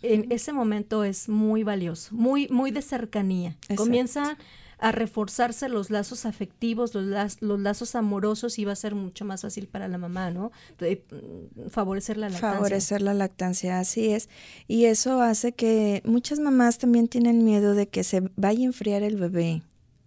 en 0.03 0.27
ese 0.33 0.53
momento 0.53 1.05
es 1.05 1.29
muy 1.29 1.63
valioso, 1.63 2.13
muy, 2.13 2.49
muy 2.49 2.73
de 2.73 2.83
cercanía. 2.83 3.57
Comienza 3.77 4.37
a 4.81 4.91
reforzarse 4.91 5.69
los 5.69 5.89
lazos 5.89 6.27
afectivos, 6.27 6.97
los, 6.97 7.41
los, 7.41 7.61
lazos 7.61 7.95
amorosos 7.95 8.59
y 8.59 8.65
va 8.65 8.73
a 8.73 8.77
ser 8.77 8.97
mucho 8.97 9.25
más 9.25 9.43
fácil 9.43 9.69
para 9.69 9.87
la 9.87 9.99
mamá, 9.99 10.33
¿no? 10.33 10.51
Mm, 10.81 11.69
favorecer 11.69 12.17
la 12.17 12.29
lactancia. 12.29 12.59
Favorecer 12.59 13.03
la 13.03 13.15
lactancia, 13.15 13.79
así 13.79 14.09
es. 14.09 14.29
Y 14.67 14.87
eso 14.87 15.23
hace 15.23 15.53
que 15.53 16.03
muchas 16.05 16.41
mamás 16.41 16.79
también 16.79 17.07
tienen 17.07 17.45
miedo 17.45 17.75
de 17.75 17.87
que 17.87 18.03
se 18.03 18.29
vaya 18.35 18.63
a 18.63 18.67
enfriar 18.67 19.05
el 19.05 19.15
bebé. 19.15 19.63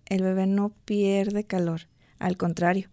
El 0.07 0.21
bebé 0.23 0.47
no 0.47 0.73
pierde 0.83 1.45
calor, 1.45 1.87
al 2.19 2.35
contrario, 2.35 2.89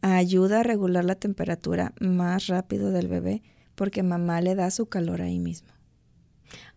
ayuda 0.00 0.60
a 0.60 0.62
regular 0.64 1.04
la 1.04 1.14
temperatura 1.14 1.94
más 2.00 2.48
rápido 2.48 2.90
del 2.90 3.06
bebé 3.06 3.40
porque 3.78 4.02
mamá 4.02 4.40
le 4.40 4.56
da 4.56 4.72
su 4.72 4.86
calor 4.86 5.22
ahí 5.22 5.38
mismo. 5.38 5.68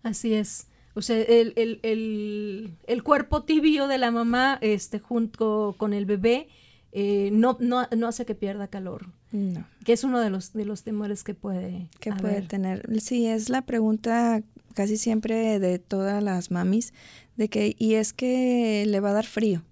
Así 0.03 0.35
es. 0.35 0.67
O 0.93 1.01
sea, 1.01 1.19
el, 1.19 1.53
el, 1.55 1.79
el, 1.81 2.77
el 2.85 3.03
cuerpo 3.03 3.43
tibio 3.43 3.87
de 3.87 3.97
la 3.97 4.11
mamá 4.11 4.59
este, 4.61 4.99
junto 4.99 5.73
con 5.79 5.93
el 5.93 6.05
bebé 6.05 6.47
eh, 6.91 7.29
no, 7.33 7.57
no, 7.59 7.87
no 7.97 8.07
hace 8.07 8.25
que 8.25 8.35
pierda 8.35 8.67
calor. 8.67 9.07
No. 9.31 9.65
Que 9.83 9.93
es 9.93 10.03
uno 10.03 10.19
de 10.19 10.29
los, 10.29 10.53
de 10.53 10.65
los 10.65 10.83
temores 10.83 11.23
que 11.23 11.33
puede 11.33 11.89
Que 11.99 12.11
puede 12.11 12.43
tener. 12.43 12.85
Sí, 13.01 13.25
es 13.25 13.49
la 13.49 13.63
pregunta 13.63 14.43
casi 14.75 14.95
siempre 14.97 15.59
de 15.59 15.79
todas 15.79 16.21
las 16.21 16.51
mamis, 16.51 16.93
de 17.35 17.49
que, 17.49 17.75
y 17.79 17.95
es 17.95 18.13
que 18.13 18.85
le 18.87 18.99
va 18.99 19.09
a 19.09 19.13
dar 19.13 19.25
frío, 19.25 19.63